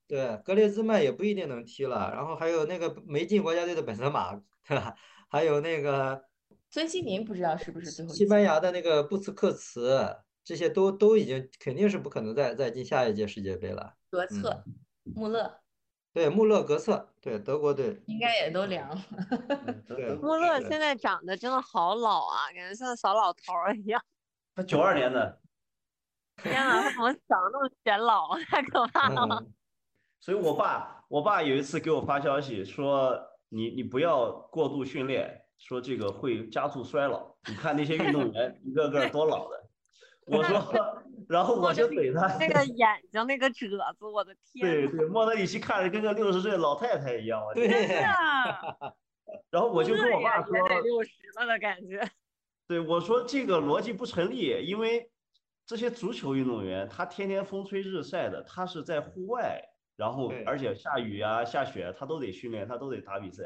[0.08, 4.34] 对格列兹曼也不一定能踢了，然后还有那个没进国家队的本泽马，
[4.66, 4.96] 对吧？
[5.28, 6.24] 还有那个
[6.70, 13.92] 孙兴民不知道是不是最后一西班牙的那个布斯克茨，这些都都已经肯定是不可能再再进下一届世界杯了。
[14.08, 14.64] 格策、
[15.14, 15.60] 穆勒
[16.14, 19.04] 对，穆勒、格策，对德国队，应该也都凉了。
[19.86, 24.02] 对穆勒现在长得真的好老啊，感觉像小老头儿一样。
[24.54, 25.38] 他九二年的，
[26.42, 28.38] 天呐，他怎么长得那么显老啊？
[28.48, 29.36] 太可怕了！
[29.40, 29.52] 嗯，
[30.20, 33.18] 所以我爸我爸有一次给我发消息说
[33.48, 37.34] 你你不要过度训练，说这个会加速衰老。
[37.48, 39.64] 你看那些运动员 一个个多老的，
[40.26, 43.66] 我说， 然后我就怼他，那个眼睛那个褶
[43.98, 44.90] 子，我的天呐！
[44.90, 48.02] 对对，莫德里奇看着跟个六十岁的老太太一样，我对天
[49.50, 52.06] 然后我就跟我爸说六十了的感觉。
[52.66, 55.08] 对，我说这个逻辑不成立，因为
[55.70, 59.62] 这些足球运动员他天天风吹日晒的，他是在户外，
[59.94, 63.44] 然后而且下雨啊、下雪，他都得训练，他都得打比赛。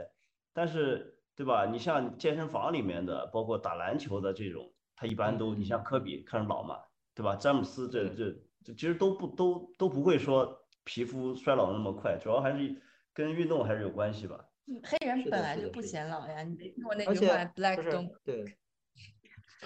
[0.54, 1.66] 但是，对吧？
[1.66, 6.78] 你像健身房里面的，包括打篮球的这种，他一般都，你像科比看着老嘛，
[7.14, 7.36] 对吧？
[7.36, 12.74] 詹姆斯这这这其实都不都都不会说皮肤衰老那么快，主要还是
[13.12, 14.42] 跟运动还是有关系吧。
[14.82, 18.56] 黑人本来就不显老呀，你听过那句话 “Black don't 对，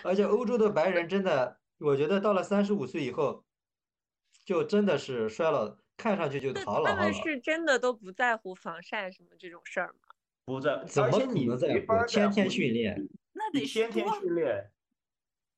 [0.03, 3.45] 而且欧洲的白人真的，我觉得到了三十五岁以后，
[4.45, 6.91] 就真的是衰老，看上去就老好老。
[6.91, 10.01] 他们是真的都不在乎防晒什么这种事儿吗？
[10.45, 14.71] 不在，怎么可而且你能在乎天天训练，那得你天天，训练，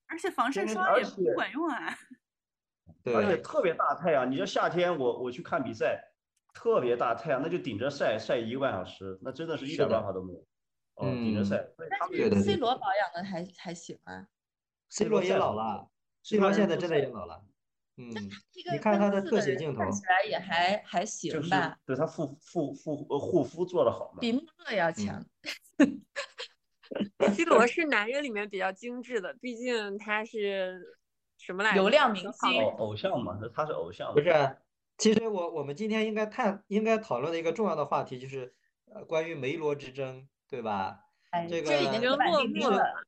[0.09, 1.97] 而且防晒霜也不管用啊。
[3.03, 6.05] 对而且，特别大太阳，你说夏天我我去看比赛，
[6.53, 10.41] 特别大太阳，那就顶着晒晒一个半小时，那真的是一点办法都没有。
[10.97, 14.27] 哦，顶着嗯晒，所以他们对的 C 罗保养的还还行啊。
[14.91, 15.89] C 罗也老了
[16.23, 17.45] ，C 罗现在真的也老了。
[17.97, 18.09] 嗯，
[18.73, 24.19] 你看他的特写镜头看起来也还还就是行吧，对他护护护呃护肤做的好嘛。
[24.21, 25.23] 比穆勒要强。
[27.35, 30.97] C 罗是男人里面比较精致的，毕竟他是
[31.37, 31.77] 什么来着？
[31.77, 34.13] 流量明星好偶偶像嘛，他是偶像。
[34.15, 34.57] 不是，
[34.99, 38.55] 其实我我们今天应该探应该讨论的一个重要的话题就是，
[38.87, 41.01] 呃，关于梅罗之争，对吧？
[41.31, 43.07] 哎，这个这已经已经落刻板定幕了。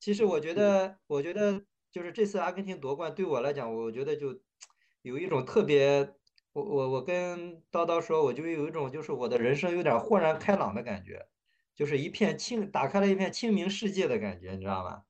[0.00, 1.62] 其实我觉得，我觉得
[1.96, 4.38] 就是这次阿根廷夺冠对我来讲，我觉得就
[5.00, 6.06] 有一种特别，
[6.52, 11.26] 我我我跟叨叨说，我就有一种就是我的人生有点豁然开朗的感觉，
[11.74, 15.04] 就是一片清，打开了一片清明世界的感觉，你知道吗？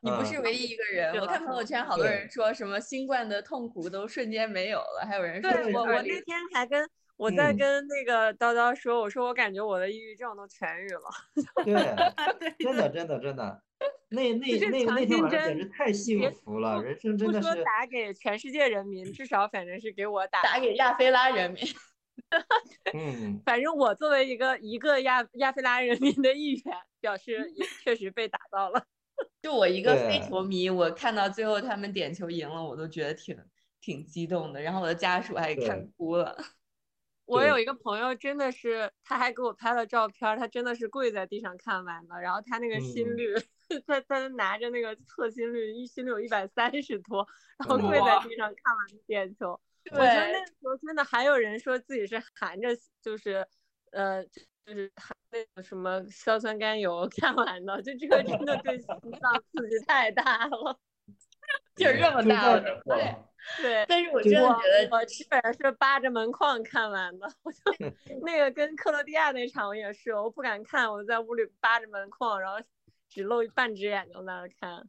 [0.00, 11.02] 你不是嗯唯一一个人，我看朋友圈好多人说什么新冠的痛苦都瞬间没有了，还有人说对我，我那天还跟我在嗯跟那个叨叨说，我说我感觉我的抑郁症都痊愈了。
[11.66, 11.74] 对，
[12.64, 13.62] 真的真的真的，
[14.14, 17.48] 那那那那天心晚上简直太幸福了，不人生真的是。
[17.48, 20.42] 不说打给全世界人民， 至少反正是给我打。
[20.42, 21.62] 打给亚非拉人民。
[22.94, 28.84] 嗯，反正我作为一个一个亚亚非拉人民的一员，表示也确实被打到了。
[29.42, 33.36] 就我一个非球迷，我看到最后他们点球赢了，我都觉得挺
[33.80, 34.60] 挺激动的。
[34.60, 36.36] 然后我的家属还看哭了。
[37.26, 42.20] 对我有一个朋友，真的是，他还给我拍了照片儿，他真的是跪在地上看完的。
[42.20, 43.34] 然后他那个心嗯率，
[43.86, 47.26] 他他拿着那个测心率，一心率有一百三十多，
[47.58, 49.58] 然后跪在地上看完点球。
[49.90, 52.68] 我觉得那个时候真的还有人说自己是含着，
[53.02, 53.46] 就是
[53.92, 60.78] 呃，就是含那个什么硝酸甘油看完的，就这个真的对心脏刺激太大了。
[61.76, 63.14] 劲儿这么大了，对。
[63.60, 67.58] 对，但是我真的觉得我基本上是扒着门框看完的，我就
[68.24, 72.56] 那个跟克罗地亚那场我也是，我不敢看，我在屋里扒着门框，然后
[73.06, 74.82] 只露半只眼睛在那儿看。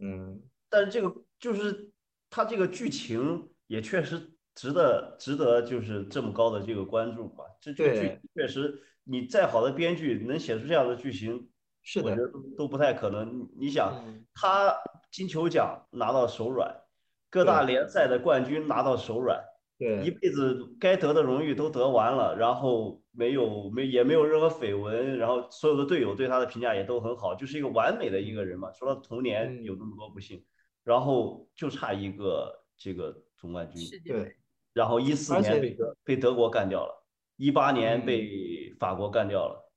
[0.00, 1.90] 嗯，但是这个就是
[2.30, 4.18] 他这个剧情也确实
[4.54, 7.44] 值得值得就是这么高的这个关注吧。
[7.60, 11.50] 这这个剧确实，你再好的编剧能写出这样的剧情，
[11.82, 13.46] 是的我觉，得都都不太可能。
[13.58, 14.74] 你想，嗯他
[15.10, 16.74] 金球奖拿到手软，
[17.30, 19.42] 各大联赛的冠军拿到手软，
[19.78, 20.04] 对。
[20.04, 28.70] 一，辈子该得的荣誉都得完了，然后没有没也没有任何绯闻，然后所有的队友对他的评价也都很好，就是一个完美的一个人嘛。
[28.72, 29.64] 除了童年嗯。
[29.64, 30.44] 有那么多不幸，
[30.84, 34.36] 然后就差一个这个总冠军，对，
[34.72, 37.04] 然后一四年被德被德国干掉了，
[37.36, 38.06] 一八年嗯。
[38.06, 39.72] 被法国干掉了，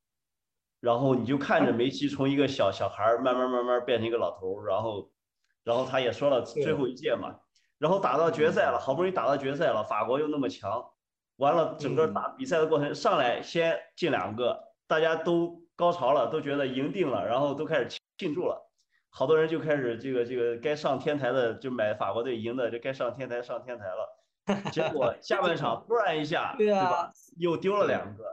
[0.80, 5.12] 然后你就看着梅西从一个小小孩儿慢慢慢慢变成一个老头儿，然后
[5.64, 7.36] 然后他也说了最后一届嘛，
[7.78, 10.84] 然后打到决赛了，好不容易打到决赛了，法国又那么强，
[11.38, 18.70] 完了整个嗯打比赛的过程上来先进两个，大家都高潮了，都觉得赢定了，然后都开始庆庆祝了。
[19.10, 27.12] 好多人就开始这个这个该上天台的就买法国队赢的就该上天台上天台了，结果下半场 突然一下，对对吧啊？
[27.38, 28.24] 又丢了两个，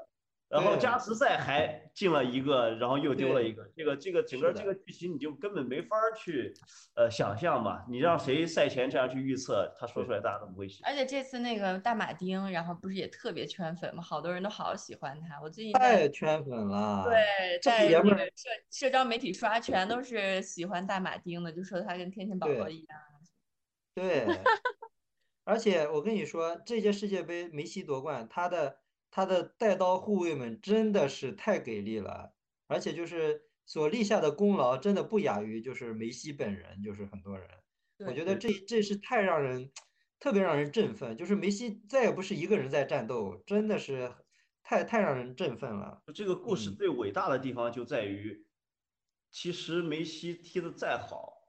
[0.51, 6.53] 然后加时赛还进了一个，然后又丢了一个，这个这个整个这个剧情你就根本没法去
[6.97, 10.85] 呃想象嘛，你让谁赛前这样去预测，他说出来大家都不会信。
[10.85, 14.03] 而且这次那个大马丁，然后不是也特别圈粉吗？
[14.03, 15.41] 好多人都好喜欢他。
[15.41, 17.05] 我最近太圈粉了。
[17.05, 22.99] 对这在那个社社交媒体刷，全都是喜欢大马丁的，就说他跟天线宝宝一样。
[23.95, 24.27] 对，
[25.45, 28.80] 而且我跟你说，这届世界杯梅西夺冠，他的
[29.11, 32.33] 他的带刀护卫们真的是太给力了，
[32.67, 37.49] 而且就是所立下的功劳真的不亚于就是梅西本人，就是很多人，
[38.07, 38.51] 我觉得这。
[38.67, 39.71] 这是太让人
[40.19, 44.13] 特别让人振奋，就是梅西再也不是一个人在战斗，真的是
[44.63, 46.03] 太太让人振奋了。
[46.15, 46.71] 这个故事。
[46.71, 46.77] 嗯。
[46.77, 48.47] 最伟大的地方就在于，
[49.31, 51.40] 其实梅西踢得再好，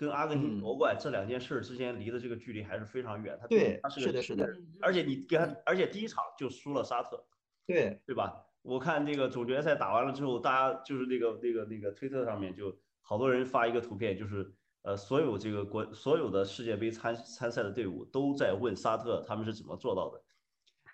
[0.00, 3.36] 跟阿根廷嗯夺冠这两件事儿之间离的这个距离还是非常远。
[3.38, 4.48] 他对他是是的是的
[4.80, 7.22] 而且你给他，而且第一场就输了沙特，
[7.66, 8.46] 对，对吧？
[8.62, 14.50] 我看这个总决赛打完了之后，大家就是那个那个那个推特上面就好多人发一个图片，就是
[14.82, 20.22] 呃所有这个国所有的世界杯参参赛的队伍都在问沙特他们是怎么做到的，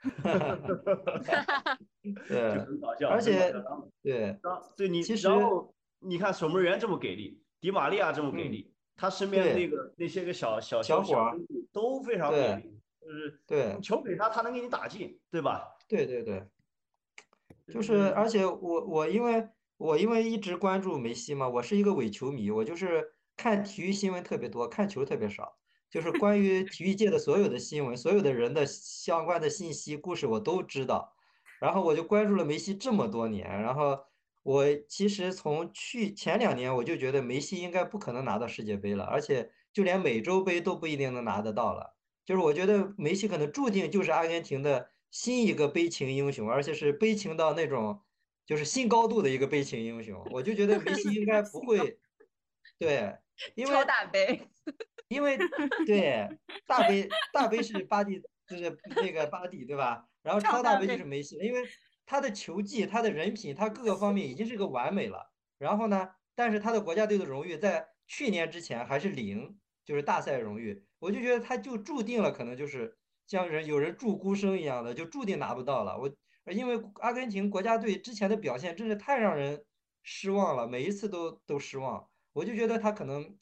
[2.02, 3.08] 就对很搞笑。
[3.08, 11.38] 而且很搞笑然后对，然后对你，其实然后你看守门员这么给力，迪玛利亚这么给嗯力，他身边的那个那些个小小小小伙
[11.72, 15.76] 都非常给对力，就是对球给他，他能给你打进，对吧？
[15.86, 16.42] 对对对。
[17.68, 25.56] 就是，嗯而且我我因为我因为一直关注梅西嘛，我是一个伪球迷，我就是看体育新闻特别多，看球特别少，
[25.90, 31.12] 就是关于体育界的所有的新闻，所有的人的相关的信息、故事我都知道，
[31.60, 33.98] 然后我就关注了梅西这么多年，然后
[34.46, 41.96] 我其实从去前两年我就觉得梅西应该不可能拿到世界杯了，而且就连美洲杯都不一定能拿得到了。
[42.24, 48.00] 就是我觉得梅西可能注定就是阿根廷的新一个悲情英雄，而且是悲情到那种
[48.46, 50.24] 就是新高度的一个悲情英雄。
[50.30, 51.98] 我就觉得梅西应该不会，
[52.78, 53.16] 对，
[53.56, 54.48] 因为超大杯，
[55.08, 55.36] 因为
[55.84, 56.28] 对
[56.68, 60.06] 大杯大杯 是巴蒂，就是那个巴蒂对吧？
[60.22, 61.64] 然后超超大杯就是梅西，因为
[62.06, 65.32] 他的球技、他的人品、他各个方面已经是个完美了。
[65.58, 70.86] 然后呢，但是他的国家队的荣誉在去年之前还是零，就是大赛荣誉。
[70.98, 72.96] 我就觉得他就注定了，可能就是
[73.26, 75.98] 像人有人祝孤生一样的，就注定拿不到了。
[75.98, 76.10] 我
[76.52, 79.64] 因为阿根廷国家队之前的表现真是太让人
[80.02, 82.08] 失望了，每一次都都失望。
[82.32, 83.36] 我就觉得他可能，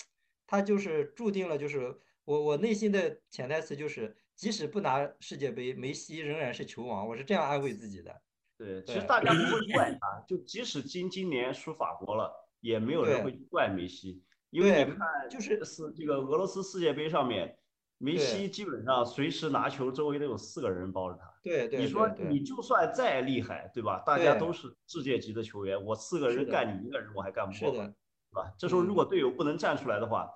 [0.47, 8.23] 他就是注定了，就是我我内心的潜台词就是，即使不拿世界杯，梅西仍然是球王，我是这样安慰自己的。
[8.57, 17.59] 对，其实大家不会怪他，就即使今今年输法国了，也没有人会去怪梅西，因为你看，就是是这个俄罗斯世界杯上面，
[17.99, 21.33] 梅西基本上随时拿球，周围都有四个人包着他。
[21.43, 24.03] 对对你说你就算再厉害，对吧？
[24.07, 27.95] 大家都是世界级的球员，我四个人干你一个人，我还干不过吗，是的，
[28.31, 28.53] 对吧？
[28.57, 30.31] 这时候如嗯果队友不能站出来的话，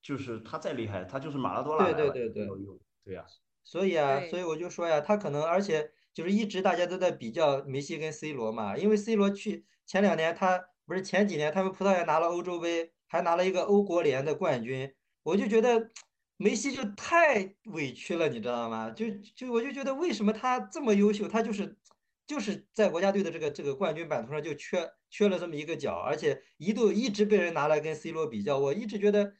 [0.00, 3.26] 就是他再厉害，他就是马拉多纳对来了也对对对没有用，对呀。
[3.64, 14.92] 所以啊，所以我就说呀，他可能，而且就是一直大家都在比较梅西跟 C 罗嘛，因为 C 罗去前两年他不是前几年他们葡萄牙拿了欧洲杯，还拿了一个欧国联的冠军，
[15.22, 15.88] 我就觉得
[16.36, 18.90] 梅西就太委屈了，你知道吗？
[18.90, 19.06] 就
[19.36, 21.78] 就我就觉得为什么他这么优秀，他就是
[22.26, 29.34] 就是在国家队的这个这个冠军版图上就缺缺了这么一个角，而且一度一直被人拿来跟 C 罗比较，我一直觉得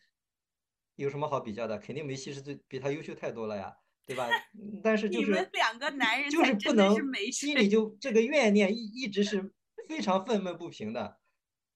[0.95, 1.77] 有什么好比较的？
[1.77, 3.79] 肯定梅西是最比他优秀太多了呀，
[4.09, 4.27] 对吧？
[4.59, 6.97] 嗯但是就你们是两个男人就是不能
[7.31, 9.53] 心里就这个怨念一一直是
[9.87, 11.19] 非常愤懑不平的，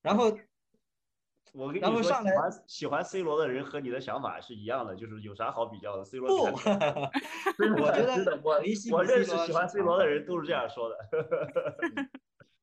[0.01, 0.37] 然后
[1.53, 6.45] 我跟你说，然后上来喜欢喜欢 C 罗的人和你的想法是一样的，就是有啥好比较的？C 罗不
[7.83, 10.97] 我觉得我我认识喜欢 C 罗的人都是这样说的，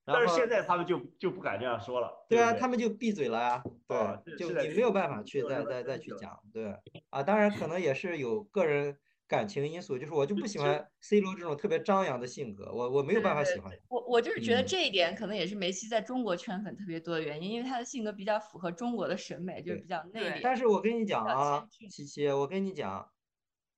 [0.06, 6.74] 但是现在他们就就不敢这样说了，对啊，他们就闭嘴了呀，啊对，就就你没有办法去再再再去讲，对
[7.12, 8.98] 啊，当然可能也是有个人
[9.30, 20.40] 感情因素，就是我就不喜欢 C 罗这种特别张扬的性格，我我没有办法喜欢，我我就是觉得嗯这一点可能也是梅西在中国圈粉特别多的原因，因为他的性格比较符合中国的审美，就是比较内敛。
[20.42, 23.08] 但是我跟你讲啊谦，逊琪琪，我跟你讲，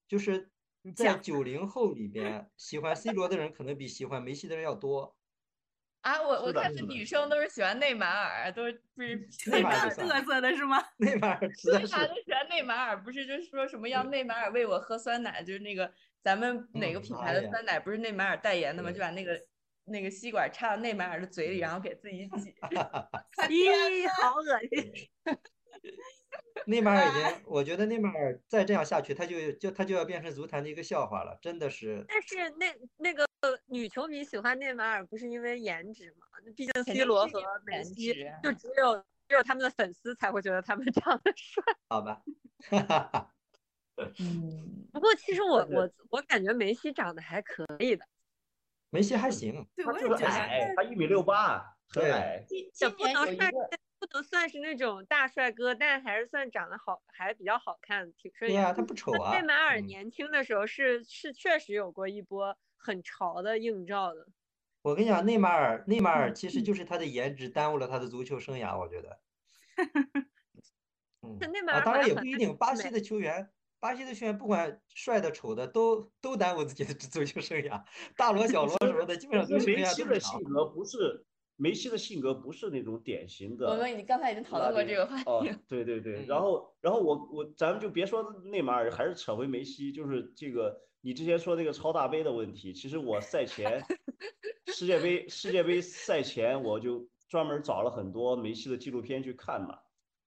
[0.07, 0.49] 就是
[0.95, 5.13] 在讲九零后里边，喜欢 C 罗的人可能比喜欢梅西的人要多。
[6.01, 9.15] 啊，我我看是女生都是喜欢内马尔，都是不是
[9.51, 10.83] 内马马尔嘚瑟的是吗？
[10.97, 13.01] 内马尔 实在为是啥都喜欢内马尔？
[13.01, 15.91] 不是就是说什么要内马尔喂我喝酸奶，就是那个
[16.23, 18.89] 咱们哪个嗯品牌的酸奶不是内马尔代言的吗？
[18.89, 19.39] 对就把那个
[19.85, 22.55] 那个吸管插到内马尔的嘴里，然后给自己挤。
[23.49, 24.91] 咦，好恶心！
[26.65, 32.03] 内马尔已经，我觉得内马尔再这样下去，他就就他就要变成足坛的一个笑话了，真的是。
[32.07, 33.25] 但是那那个
[33.67, 36.27] 女球迷喜欢内马尔不是因为颜值嘛？
[36.55, 38.13] 毕竟 C 罗和梅西
[38.43, 38.97] 就只有
[39.27, 41.63] 只有他们的粉丝才会觉得他们 长得帅。
[41.89, 42.21] 好吧，
[42.69, 43.33] 哈哈哈。
[44.19, 48.05] 嗯，不过其实我我我感觉梅西长得还可以的，
[48.89, 52.43] 梅西还行，对，他我也觉得就是矮，他一米六八，很矮。
[52.47, 53.51] 今也不能算
[53.99, 58.59] 不能算是那种大帅哥，但还是算长得好，还比较好看，挺顺眼。
[58.59, 59.35] 对呀，他不丑啊。
[59.35, 64.27] 内马尔嗯年轻的时候是是确实有过一波很潮的映照的。
[64.81, 69.19] 我跟你讲，内马尔，内马尔其实就是他的颜值耽误了他的足球生涯，我觉得。
[71.21, 73.47] 嗯内马尔当然也不一定，巴西的球员，
[73.79, 77.83] 巴西的球员不管帅的丑的，都都耽误自己的足球生涯，
[78.17, 80.43] 大罗小罗什么的，基本上其实足球生涯梅西的性。
[80.43, 81.25] 格不是
[81.57, 83.69] 梅西的性格不是那种典型的。
[83.69, 93.83] 我们已经刚才已经讨论过这个话哦题哦。，对对对，嗯然后然后我我咱们就别说内马尔，还是扯回梅西，就是这个你之前说那个超大杯的问题，其实我赛前
[94.73, 99.79] 世界杯世界杯赛前我就专门找了很多梅西的纪录片去看嘛，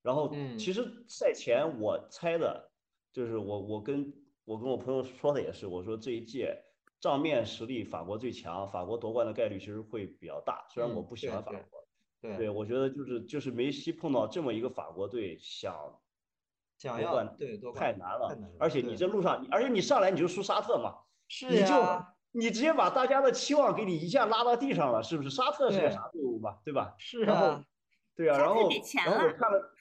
[0.03, 2.71] 然后嗯其实赛前我猜的，
[3.13, 4.13] 就是我我跟
[4.45, 6.57] 我跟我朋友说的也是，我说这一届
[7.01, 11.85] 账面实力法国最强，法国夺冠的概率其实会比较大，虽然我嗯不喜欢法国。
[12.21, 15.75] 对对，我觉得就是就是梅西碰到这么一个法国队，想
[16.79, 20.95] 想要夺冠对夺冠太难了太难了，而且你这路上，你而且你上来你就输沙特嘛，
[21.29, 21.75] 是你就，
[22.33, 25.31] 你直接把大家的期望给你一下拉到地上了，是不是？
[25.31, 26.95] 沙特是个啥队伍嘛，对吧？
[26.99, 27.65] 是然后啊，
[28.17, 29.75] 对啊，然后然后我看了，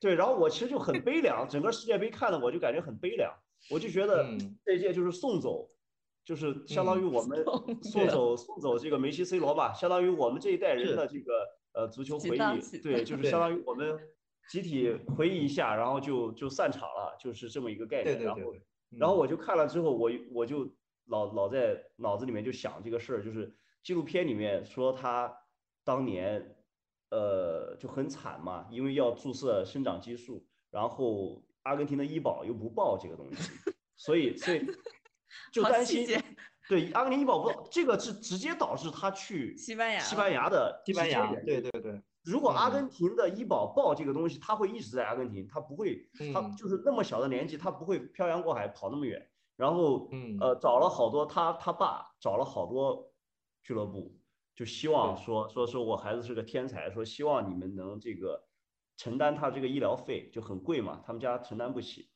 [0.00, 3.32] 对，然后我其实就很悲凉，整个世界杯看的我就感觉很悲凉，
[3.70, 5.68] 我就觉得嗯这一届就是送走，
[6.24, 13.98] 就是相当于我们送送走送走这个梅西、C 罗吧，相当于我们这一代人的这个呃足球回忆，对， 就是相当于我们
[14.50, 18.20] 集体回忆一下，然后就就散场了，就是这么一个概念。
[18.20, 18.98] 然后对对对对，嗯。
[18.98, 20.68] 然后我就看了之后，我我就
[21.06, 25.32] 老老在脑子里面就想这个事儿，就是纪录片里面说他
[25.84, 26.56] 当年
[27.10, 33.52] 呃就很惨嘛，因为要注射生长激素，然后阿根廷的医保又不报这个东西，
[33.96, 34.66] 所以所以
[35.52, 36.06] 就担心
[36.68, 42.72] 对阿根廷医保不报，这个是直接导致他去西班牙西班牙的西班牙，对对对，如果阿嗯。
[42.72, 49.30] 根廷的医保报这个东西，他会一直在阿根廷，他不会，他嗯就是那么小的年纪，他不会漂洋过海跑那么远。
[49.56, 50.38] 然后，嗯。
[50.40, 53.12] 呃，找了好多他他爸找了好多
[53.62, 54.18] 俱乐部，
[54.54, 58.46] 就希望说说说我孩子是个天才，说希望你们能这个
[58.96, 62.10] 承担他这个医疗费，就很贵嘛，他们家承担不起。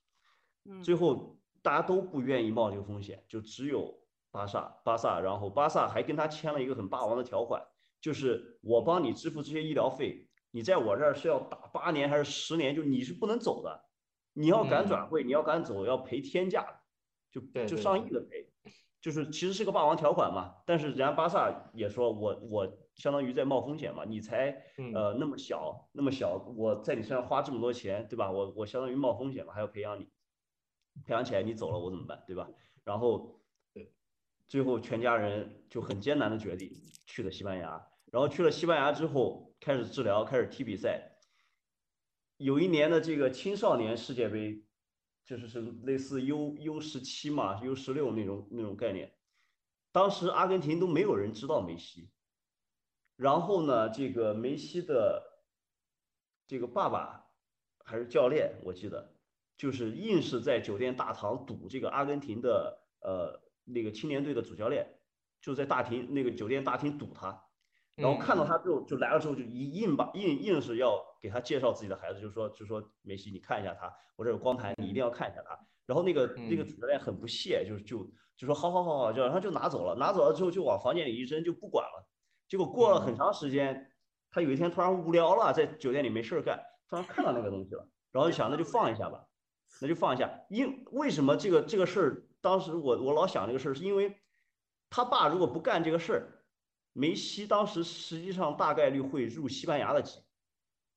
[0.67, 3.95] 嗯，最后大家都不愿意冒这个风险，就只有
[4.31, 7.63] 巴萨，巴萨，然后巴萨还跟他签了一个很霸王的条款，
[8.05, 13.83] 就是我帮你支付这些医疗费，你在我这儿是要打八年还是十年，就你是不能走的，
[14.35, 14.89] 你要敢嗯。
[14.89, 16.79] 转会，你要敢走，要赔天价的，
[17.33, 18.47] 就就上亿的赔，
[19.01, 24.93] 就是其实是个霸王条款嘛，但是人家巴萨也说我我相当于在冒风险嘛，你才嗯。
[24.93, 28.31] 呃那么小那么小，我在你身上花这么多钱，对吧？
[28.31, 30.05] 我我相当于冒风险嘛，还要培养你，
[31.07, 32.47] 培养起来你走了我怎么办，对吧？
[32.85, 33.41] 然后
[33.73, 33.95] 对，
[34.47, 36.71] 最后全家人就很艰难的决定
[37.07, 37.83] 去了西班牙，
[38.15, 41.19] 然后去了西班牙之后开始治疗，开始踢比赛。
[42.37, 44.65] 有一年的这个青少年世界杯，
[45.25, 49.13] 就是是类似 U U 十七嘛，U 十六那种那种概念。
[49.91, 52.09] 当时阿根廷都没有人知道梅西，
[53.17, 55.21] 然后呢，这个梅西的
[56.47, 57.27] 这个爸爸
[57.85, 59.13] 还是教练，我记得
[59.57, 65.01] 就是硬是在酒店大堂堵这个阿根廷的呃那个青年队的主教练，
[65.41, 67.44] 就在大厅那个酒店大厅堵他，
[67.97, 75.59] 然后看到他之后就来了之后就一硬把硬硬是要给他介绍自己的孩子，就说就说梅西你看一下他，我这有光盘，你一定要看一下他。
[75.87, 82.09] 然后那个那个嗯主教练很不屑，就就就说好好好好，就然后就拿走了，拿走了之后就往房间里一扔就不管了。
[82.49, 83.93] 结果过了很长时间，
[84.31, 89.27] 他有一天突然无聊了，在酒店里没事儿干，突然看到那个东西了，然后就想那就放一下吧，
[89.81, 90.41] 那就放一下。
[90.49, 94.17] 因为什么这个这个事儿，当时我我老想这个事儿，是因为
[94.91, 96.44] 他爸如果不干这个事儿，
[96.95, 100.21] 梅西当时实际上大概率会入西班牙的籍。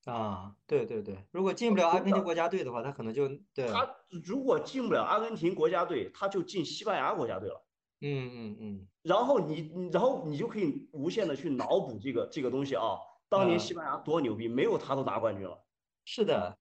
[0.06, 7.62] 啊，对对对，如果进不了阿根廷国家队的话，他可能就对，他如果进不了阿根廷国家队，他就进西班牙国家队了。
[8.00, 15.62] 嗯嗯嗯，然后你，你然后你就可以无限的去脑补这个这个东西啊，当年嗯西班牙多牛逼，没有他都拿冠军了，
[16.06, 16.58] 是的，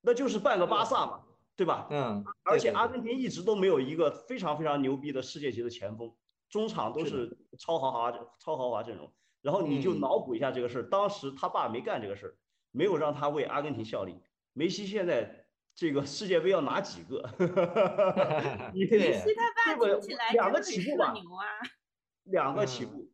[0.00, 1.88] 那就是半个巴萨嘛，对吧？
[1.90, 6.14] 嗯，而且阿根廷一直都没有一个非常非常牛逼的世界级的前锋，
[6.48, 9.12] 中场都是超豪华超豪华阵容。
[9.42, 12.34] 然后你就嗯脑补一下这个事儿，当时他爸没干这个事儿，
[12.72, 14.20] 没有让他为阿根廷效力。
[14.52, 17.22] 梅西现在这个世界杯要拿几个？
[18.74, 21.14] 梅西他爸听起来两个起步吧
[22.24, 23.12] 两个起嗯步，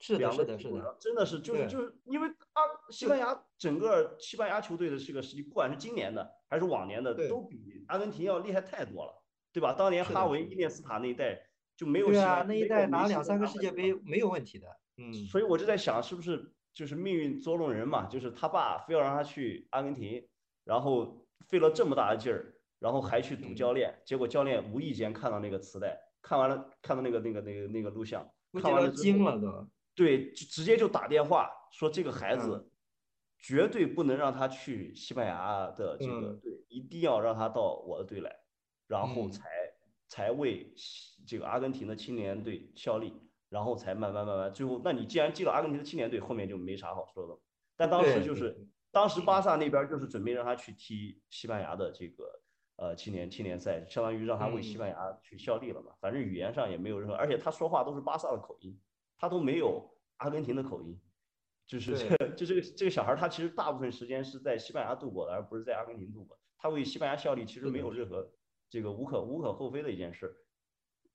[0.00, 2.60] 是的，两是的，是的个起步真的是就是就是因为啊，
[2.90, 9.22] 西班牙整个西班牙球队的这个实力，不管是今年的还是往年的，都比阿根廷要厉害太多了，
[9.52, 9.72] 对吧？
[9.74, 14.66] 当年哈维、伊涅斯塔那一代就没有对啊，那一代拿两三个世界杯没有问题的。
[14.96, 18.06] 嗯，所以我就在想，是不是就是命运捉弄人嘛？
[18.06, 20.26] 就是他爸非要让他去阿根廷，
[20.64, 28.24] 然后费了这么大的劲儿，然后还去赌嗯教练，结果教练无意间看到那个磁带，看完了看到那个那个那个那个录像，
[28.62, 29.68] 看完了惊了都。
[29.96, 32.70] 对，就直接就打电话说这个孩嗯子
[33.38, 38.34] 绝对不能让他去西班牙的这个嗯队，一定要让他到我的队来，
[38.88, 39.44] 然后嗯才
[40.14, 43.12] 才为西这个阿根廷的青年队效力，
[43.48, 47.36] 然后才慢慢慢慢，最后那你既然进了阿根廷的青年队，后面就没啥好说的。
[47.76, 48.56] 但当时就是
[48.92, 52.40] 当时巴萨那边就是准备让他去踢西班牙的这个
[52.76, 55.90] 呃青年青年赛，相当于让他为西嗯班牙去效力了嘛。
[56.00, 58.80] 反正语言上也没有任何，而且他说话都是巴萨的口音，
[59.18, 60.96] 他都没有阿根廷的口音。
[61.66, 66.38] 就是这个， 就这个这个小孩，他其实大部分时间是在西班牙度过的，而不是在阿根廷度过。
[66.56, 68.30] 他为西班牙效力，其实没有任何
[68.74, 70.34] 这个无可无可厚非的一件事。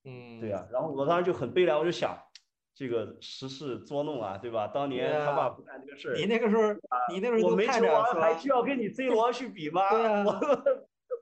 [0.05, 2.17] 嗯，对呀、然后我当时就很悲凉，我就想，
[2.73, 4.67] 这个时势捉弄啊，对吧？
[4.67, 6.63] 当年他爸不干这个事儿，你那个时候，
[7.11, 9.89] 你那时候我没都盼着球王，还，需要跟你 C 罗去比吗？
[9.89, 10.23] 对啊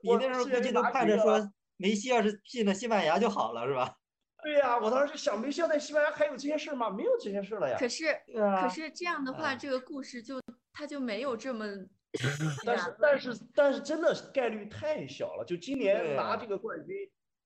[0.04, 3.92] 我你那时候估计都盼着说，梅西要是进了西班牙就好了，是吧？
[4.44, 6.88] 对呀、我当时就想，梅西要在西班牙还有这些事儿吗？
[6.88, 7.76] 没有这些事儿了呀。
[7.80, 8.06] 可是
[8.40, 10.40] 啊可是这样的话，嗯这个故事就
[10.72, 11.66] 它就没有这么
[12.64, 16.96] 但是但是但是真的概率太小了，就今年拿这个冠军，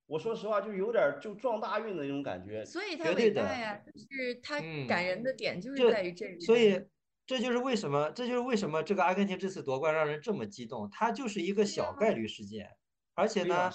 [0.07, 2.65] 我说实话就有点儿就撞大运的那种感觉。
[2.65, 6.41] 所以他的伟大呀，就是它嗯感人的点就是在于这个。
[6.41, 6.81] 所以
[7.27, 12.69] 这就是为什么，这就是为什么这个阿根廷这次夺冠让人这么激动，它就是一个小概率事件，
[13.15, 13.71] 而且呢，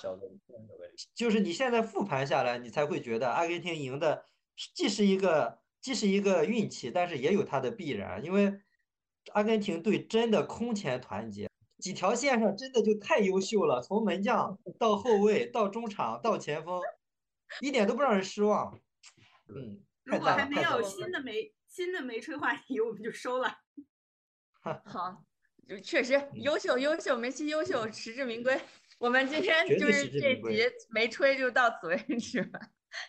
[1.15, 4.23] 就是你现在复盘下来，你才会觉得阿根廷赢的
[4.73, 8.53] 既是一个既是一个运气，但是也有它的必然，因为
[9.34, 11.49] 阿根廷队真的空前团结，
[11.80, 16.82] 几条线上真的就太优秀了，从门将到后卫到中场到前锋，
[17.62, 18.80] 一点都不让人失望。
[19.48, 20.82] 嗯，如果还没有。
[20.82, 23.60] 新的没新的没吹话题，我们就收了。
[24.86, 25.24] 好，
[25.68, 28.60] 就确实嗯优秀优秀，梅西优秀，实至名归。
[28.98, 32.60] 我们今天就是这集没吹就到此为止吧，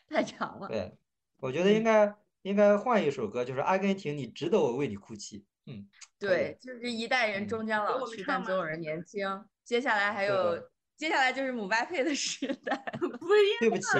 [0.09, 0.69] 太长了。
[0.69, 0.93] 对，
[1.39, 5.47] 我觉得应该应该换一首歌，就是阿根廷，你值得我为你哭泣。
[5.69, 5.87] 嗯，
[6.19, 9.45] 对，就是一代人嗯终将老去，但总有人年轻。
[9.65, 10.59] 接下来还有，
[10.97, 12.75] 接下来就是姆巴佩的时代。
[12.99, 13.99] 不一对不起，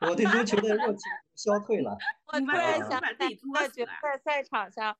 [0.00, 1.00] 我对足球的热情
[1.36, 1.96] 消退了。
[2.26, 4.96] 我突然想自己把自己起，在作死了决赛赛场上，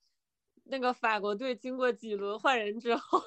[0.62, 3.20] 那个法国队经过几轮换人之后，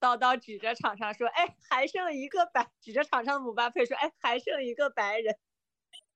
[0.00, 5.36] 叨叨指着场上说：“哎，还剩一个白。”指着场上的姆巴佩说：“哎，还剩一个白人。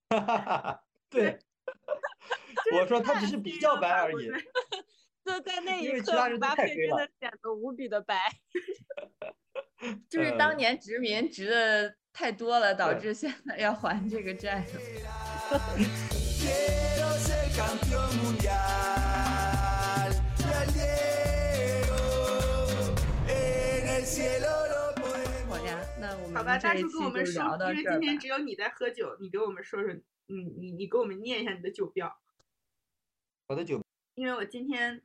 [0.08, 1.38] 哈哈哈哈， 对，
[2.72, 4.30] 我说他只是比较白而已。”
[5.26, 8.16] 就在那一刻，巴佩真的显得无比的白。
[10.08, 14.64] 就是当呃年殖民殖的太多了，导致现在要还这个债
[25.48, 27.42] 好呀，那我好吧，大叔跟我们说
[27.74, 27.90] 因为。
[27.90, 29.92] 今天只有你在喝酒，你给我们说说，
[30.26, 32.16] 你，你你给我们念一下你的酒标，
[33.48, 33.82] 我的酒
[34.14, 35.02] 因为我今天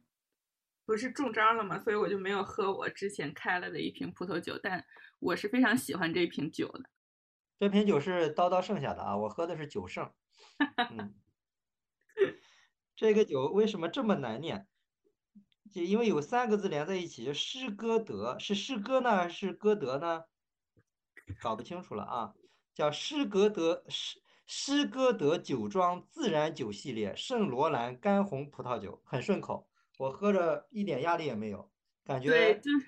[0.85, 4.85] 不是中招了嘛，所以我就没有喝我之前开了的一瓶葡萄酒，但
[5.19, 6.89] 我是非常喜欢这瓶酒的。
[7.59, 10.11] 这瓶酒是叨叨剩下的啊，我喝的是酒圣。
[10.89, 11.13] 嗯，
[12.95, 14.67] 这个酒为什么这么难念？
[15.71, 20.25] 就因为有三个字连在一起，就诗歌德，是诗歌呢，还是歌德呢？
[21.39, 22.33] 搞不清楚了啊，
[22.73, 29.70] 叫诗歌德诗诗歌德酒庄自然酒系列圣罗兰干红葡萄酒，很顺口，
[30.01, 31.71] 我喝着一点压力也没有，
[32.03, 32.87] 感觉对，觉就是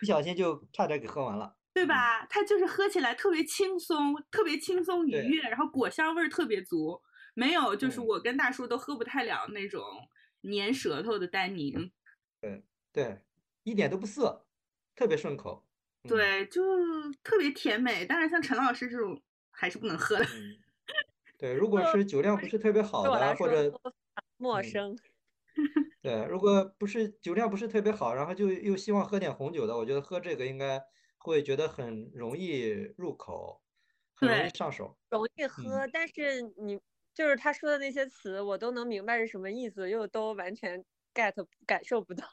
[0.00, 1.58] 不小心就差点给喝完了。
[1.74, 2.24] 对吧？
[2.24, 7.02] 它就是喝起来特别轻松，特别轻松愉悦，然后果香味儿特别足，
[7.34, 9.82] 没有就是嗯我跟大叔都喝不太了那种
[10.42, 11.92] 粘舌头的单宁。
[12.40, 13.20] 对对，
[13.64, 14.46] 一点都不涩，
[14.96, 15.66] 特别顺口。
[16.04, 16.62] 嗯，对，就
[17.22, 18.06] 特别甜美。
[18.06, 19.20] 当然，像陈老师这种
[19.50, 20.24] 还是不能喝的。
[20.24, 20.56] 嗯，
[21.36, 23.78] 对，如果是酒量不是特别好的，或者都
[24.38, 24.98] 陌嗯生。
[26.02, 30.82] 对，如果不是酒量不是特别好，然后就又希望喝点红酒的，我觉得喝这个应该
[31.16, 33.62] 会觉得很容易入口，
[34.14, 34.98] 很容易对上手。
[35.08, 36.78] 容易喝，但是你
[37.14, 41.32] 就是他说的那些词，我都能明白是什么意思，又都完全 get
[41.66, 42.28] 感受不到。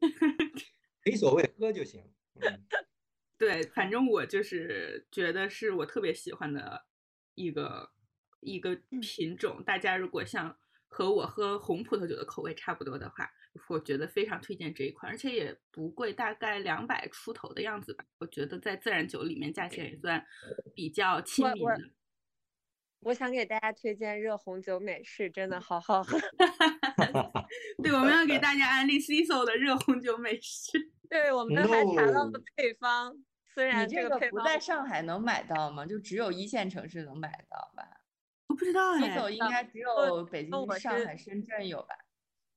[1.04, 2.04] 没所谓，喝就行。
[2.40, 2.66] 嗯，
[3.38, 6.86] 对，反正我就是觉得是我特别喜欢的
[7.34, 7.90] 一个
[8.40, 9.64] 一个嗯品种。
[9.64, 10.59] 大家如果像
[10.90, 13.30] 和我喝红葡萄酒的口味差不多的话，
[13.68, 18.04] 我觉得非常推荐这一款，而且也不贵，大概两百出头的样子吧。
[18.18, 20.22] 我觉得在自然酒里面价钱也算
[20.74, 21.90] 比较亲我我民的。
[23.02, 26.18] 我想给大家推荐热红酒美式，真的好好喝。
[27.82, 30.90] 对，我们要给大家安利 CISO 的热红酒美式。
[31.08, 35.86] 对，我们还查到了 No 配方，虽然这个配方在上海能买到吗？
[35.86, 37.99] 就只有一线城市能买到吧？
[38.50, 41.94] 我不知道哎，一走应该只 有北京、我是上海、深圳有吧？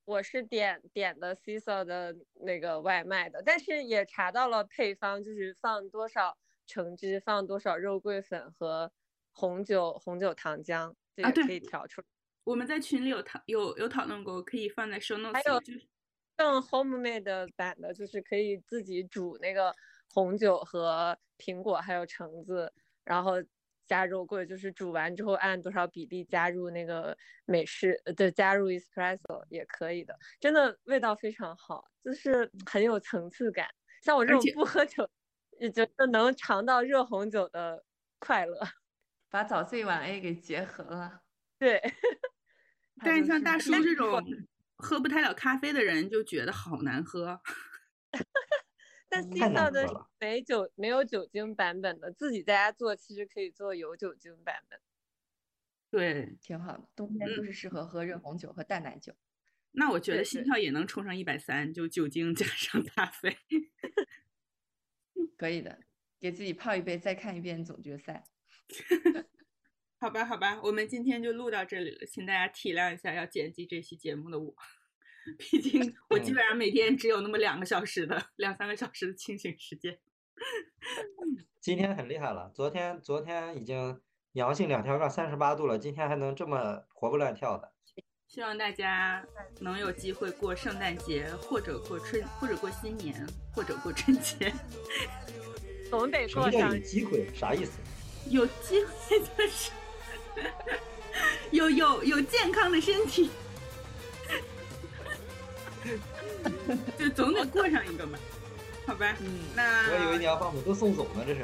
[0.06, 8.92] 我是点点的 CISO 的那个外卖的，但是也查到了配方，就是放多少橙汁，放多少肉桂粉和
[9.32, 12.08] 红酒红酒糖浆，这啊对也可以调出来。
[12.44, 15.88] 我们在群里有讨有有讨论过，可以放在 show notes 还有就是
[16.36, 19.74] 更 homemade 版的，就是可以自己煮那个
[20.10, 22.74] 红酒和苹果还有橙子，
[23.06, 23.36] 然后
[23.94, 27.16] 加肉桂，就是煮完之后按多少比例加入那个
[27.46, 33.68] 美式，呃，对，加入 espresso 也可以的，真的味道非常好，就是很有层次感。
[34.02, 35.08] 像我这种不喝酒，
[35.60, 37.84] 也觉得能尝到热红酒的
[38.18, 38.58] 快乐。
[39.30, 41.22] 把早 C 晚 A 给结合了。
[41.60, 41.80] 对，
[43.06, 44.20] 但是像大叔这种
[44.78, 47.40] 喝不太了咖啡的人，就觉得好难喝。
[49.14, 54.80] 但嗯 C 太难色的没酒没有酒精版本的，自己在家做其实可以做有酒精版本。
[55.92, 59.14] 对，挺好的，冬天嗯就是适合喝热红酒和淡奶酒。
[59.74, 63.38] 那我觉得心跳也能冲上一百三，就酒精加上咖啡。
[65.38, 65.80] 可以的，
[66.20, 68.24] 给自己泡一杯，再看一遍总决赛。
[70.00, 74.56] 好吧，好吧，我们今天就录到这里了，请大家体谅一下要剪辑这期节目的我。
[75.38, 80.00] 毕竟 我基嗯本上每天只有那么两个小时的两三个小时的清醒时间。
[81.62, 84.02] 今天很厉害了，昨天昨天已经
[84.34, 87.72] 阳性两条杠三十八度了，今天还能这么活蹦乱跳的。
[88.28, 89.24] 希望大家
[89.60, 94.52] 能有机会过圣诞节，或者过春，或者过新年，或者过春节。
[95.90, 97.30] 总得过上有机会？
[97.34, 97.80] 啥意思？
[98.30, 99.72] 有机会就是
[101.52, 103.30] 有有有健康的身体，
[106.98, 108.18] 就总得过上一个嘛，
[108.86, 109.16] 好吧？
[109.20, 111.42] 嗯，那我以为你要把我们都送走呢，这是。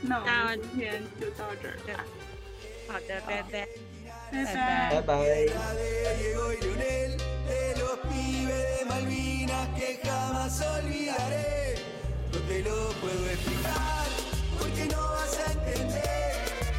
[0.00, 2.04] 那我们今天就到这儿吧，
[2.88, 3.68] 好的，拜拜。
[4.32, 4.90] 拜拜拜。
[4.90, 5.14] 拜拜。
[5.14, 7.16] de Diego y Lionel,
[7.46, 11.76] de los pibes de Malvinas que jamás olvidaré.
[12.32, 14.08] No te lo puedo explicar,
[14.58, 16.34] porque no vas a entender.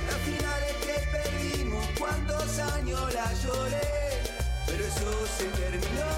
[0.07, 4.12] Las finales que perdimos, cuántos años la lloré.
[4.73, 6.09] pero eso se terminó,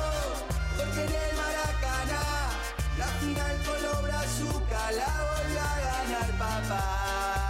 [0.77, 2.23] porque en el Maracaná,
[2.98, 7.44] la final con los brazuca la volvió a ganar papá.